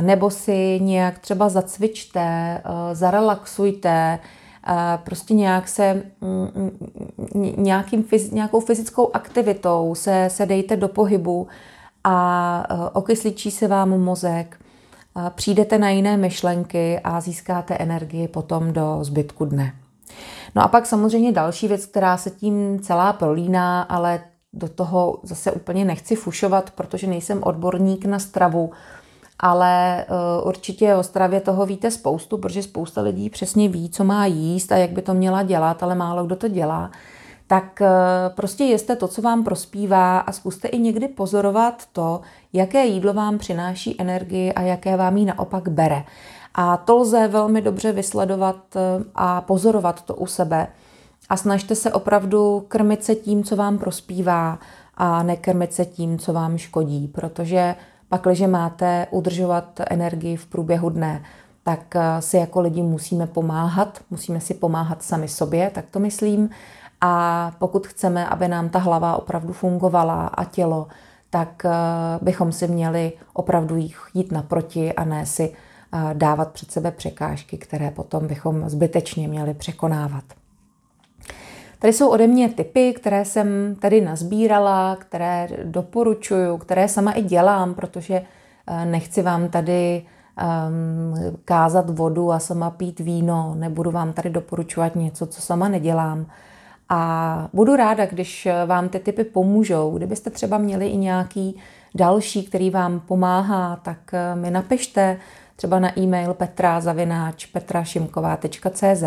Nebo 0.00 0.30
si 0.30 0.80
nějak 0.82 1.18
třeba 1.18 1.48
zacvičte, 1.48 2.20
eh, 2.20 2.94
zarelaxujte, 2.94 4.18
prostě 5.04 5.34
nějak 5.34 5.68
se 5.68 6.02
mm, 6.20 6.48
mm, 7.34 7.54
nějakým, 7.56 8.04
nějakou 8.32 8.60
fyzickou 8.60 9.10
aktivitou 9.14 9.94
se, 9.94 10.28
se 10.30 10.46
dejte 10.46 10.76
do 10.76 10.88
pohybu 10.88 11.48
a 12.04 12.66
eh, 12.70 12.90
okysličí 12.92 13.50
se 13.50 13.68
vám 13.68 13.88
mozek, 13.88 14.56
přijdete 15.34 15.78
na 15.78 15.90
jiné 15.90 16.16
myšlenky 16.16 17.00
a 17.04 17.20
získáte 17.20 17.74
energii 17.74 18.28
potom 18.28 18.72
do 18.72 18.98
zbytku 19.04 19.44
dne. 19.44 19.74
No 20.54 20.62
a 20.62 20.68
pak 20.68 20.86
samozřejmě 20.86 21.32
další 21.32 21.68
věc, 21.68 21.86
která 21.86 22.16
se 22.16 22.30
tím 22.30 22.80
celá 22.80 23.12
prolíná, 23.12 23.82
ale 23.82 24.20
do 24.52 24.68
toho 24.68 25.18
zase 25.22 25.52
úplně 25.52 25.84
nechci 25.84 26.16
fušovat, 26.16 26.70
protože 26.70 27.06
nejsem 27.06 27.42
odborník 27.42 28.04
na 28.04 28.18
stravu, 28.18 28.70
ale 29.38 30.04
uh, 30.08 30.48
určitě 30.48 30.94
o 30.94 31.02
stravě 31.02 31.40
toho 31.40 31.66
víte 31.66 31.90
spoustu, 31.90 32.38
protože 32.38 32.62
spousta 32.62 33.00
lidí 33.00 33.30
přesně 33.30 33.68
ví, 33.68 33.90
co 33.90 34.04
má 34.04 34.26
jíst 34.26 34.72
a 34.72 34.76
jak 34.76 34.90
by 34.90 35.02
to 35.02 35.14
měla 35.14 35.42
dělat, 35.42 35.82
ale 35.82 35.94
málo 35.94 36.24
kdo 36.24 36.36
to 36.36 36.48
dělá. 36.48 36.90
Tak 37.46 37.78
uh, 37.80 38.34
prostě 38.34 38.64
jeste 38.64 38.96
to, 38.96 39.08
co 39.08 39.22
vám 39.22 39.44
prospívá 39.44 40.18
a 40.18 40.32
zkuste 40.32 40.68
i 40.68 40.78
někdy 40.78 41.08
pozorovat 41.08 41.82
to, 41.92 42.20
jaké 42.52 42.86
jídlo 42.86 43.12
vám 43.12 43.38
přináší 43.38 44.00
energii 44.00 44.52
a 44.52 44.62
jaké 44.62 44.96
vám 44.96 45.16
ji 45.16 45.24
naopak 45.24 45.68
bere. 45.68 46.04
A 46.54 46.76
to 46.76 46.96
lze 46.96 47.28
velmi 47.28 47.62
dobře 47.62 47.92
vysledovat 47.92 48.56
eh, 48.76 49.04
a 49.14 49.40
pozorovat 49.40 50.02
to 50.02 50.14
u 50.14 50.26
sebe. 50.26 50.66
A 51.28 51.36
snažte 51.36 51.74
se 51.74 51.92
opravdu 51.92 52.64
krmit 52.68 53.04
se 53.04 53.14
tím, 53.14 53.44
co 53.44 53.56
vám 53.56 53.78
prospívá 53.78 54.58
a 54.96 55.22
nekrmit 55.22 55.72
se 55.72 55.84
tím, 55.84 56.18
co 56.18 56.32
vám 56.32 56.58
škodí, 56.58 57.08
protože 57.08 57.74
pak, 58.14 58.22
když 58.22 58.40
máte 58.40 59.06
udržovat 59.10 59.80
energii 59.90 60.36
v 60.36 60.46
průběhu 60.46 60.90
dne, 60.90 61.22
tak 61.62 61.96
eh, 61.96 62.22
si 62.22 62.36
jako 62.36 62.60
lidi 62.60 62.82
musíme 62.82 63.26
pomáhat, 63.26 64.00
musíme 64.10 64.40
si 64.40 64.54
pomáhat 64.54 65.02
sami 65.02 65.28
sobě, 65.28 65.70
tak 65.70 65.84
to 65.90 65.98
myslím. 65.98 66.50
A 67.00 67.52
pokud 67.58 67.86
chceme, 67.86 68.26
aby 68.28 68.48
nám 68.48 68.68
ta 68.68 68.78
hlava 68.78 69.16
opravdu 69.16 69.52
fungovala 69.52 70.26
a 70.26 70.44
tělo, 70.44 70.86
tak 71.30 71.64
eh, 71.64 71.70
bychom 72.22 72.52
si 72.52 72.68
měli 72.68 73.12
opravdu 73.32 73.76
jít 74.14 74.32
naproti 74.32 74.92
a 74.92 75.04
ne 75.04 75.26
si 75.26 75.52
dávat 76.12 76.52
před 76.52 76.70
sebe 76.70 76.90
překážky, 76.90 77.58
které 77.58 77.90
potom 77.90 78.26
bychom 78.26 78.68
zbytečně 78.68 79.28
měli 79.28 79.54
překonávat. 79.54 80.24
Tady 81.78 81.92
jsou 81.92 82.08
ode 82.08 82.26
mě 82.26 82.48
typy, 82.48 82.92
které 82.92 83.24
jsem 83.24 83.76
tady 83.80 84.00
nazbírala, 84.00 84.96
které 84.96 85.48
doporučuju, 85.64 86.58
které 86.58 86.88
sama 86.88 87.12
i 87.12 87.22
dělám, 87.22 87.74
protože 87.74 88.22
eh, 88.66 88.86
nechci 88.86 89.22
vám 89.22 89.48
tady 89.48 90.02
um, 90.02 90.06
kázat 91.44 91.90
vodu 91.90 92.32
a 92.32 92.38
sama 92.38 92.70
pít 92.70 93.00
víno, 93.00 93.54
nebudu 93.58 93.90
vám 93.90 94.12
tady 94.12 94.30
doporučovat 94.30 94.96
něco, 94.96 95.26
co 95.26 95.42
sama 95.42 95.68
nedělám. 95.68 96.26
A 96.88 97.48
budu 97.52 97.76
ráda, 97.76 98.06
když 98.06 98.48
vám 98.66 98.88
ty 98.88 98.98
typy 98.98 99.24
pomůžou. 99.24 99.96
Kdybyste 99.96 100.30
třeba 100.30 100.58
měli 100.58 100.86
i 100.86 100.96
nějaký 100.96 101.56
další, 101.94 102.42
který 102.42 102.70
vám 102.70 103.00
pomáhá, 103.00 103.76
tak 103.76 103.98
eh, 104.12 104.36
mi 104.36 104.50
napište, 104.50 105.18
třeba 105.56 105.78
na 105.78 105.98
e-mail 105.98 106.34
petra.petrašimková.cz 106.34 109.04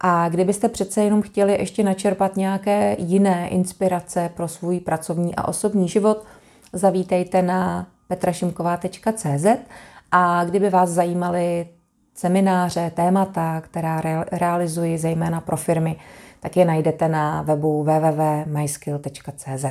a 0.00 0.28
kdybyste 0.28 0.68
přece 0.68 1.04
jenom 1.04 1.22
chtěli 1.22 1.52
ještě 1.52 1.82
načerpat 1.82 2.36
nějaké 2.36 2.96
jiné 2.98 3.48
inspirace 3.48 4.30
pro 4.36 4.48
svůj 4.48 4.80
pracovní 4.80 5.34
a 5.34 5.48
osobní 5.48 5.88
život, 5.88 6.24
zavítejte 6.72 7.42
na 7.42 7.86
petrašimková.cz 8.08 9.46
a 10.12 10.44
kdyby 10.44 10.70
vás 10.70 10.90
zajímaly 10.90 11.68
semináře, 12.14 12.92
témata, 12.94 13.60
která 13.60 14.02
realizuji 14.32 14.98
zejména 14.98 15.40
pro 15.40 15.56
firmy, 15.56 15.96
tak 16.40 16.56
je 16.56 16.64
najdete 16.64 17.08
na 17.08 17.42
webu 17.42 17.82
www.myskill.cz. 17.82 19.64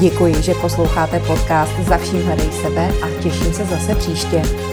Děkuji, 0.00 0.42
že 0.42 0.54
posloucháte 0.54 1.20
podcast 1.20 1.72
Za 1.80 1.98
vším 1.98 2.22
hledej 2.22 2.52
sebe 2.52 2.88
a 3.02 3.22
těším 3.22 3.54
se 3.54 3.64
zase 3.64 3.94
příště. 3.94 4.69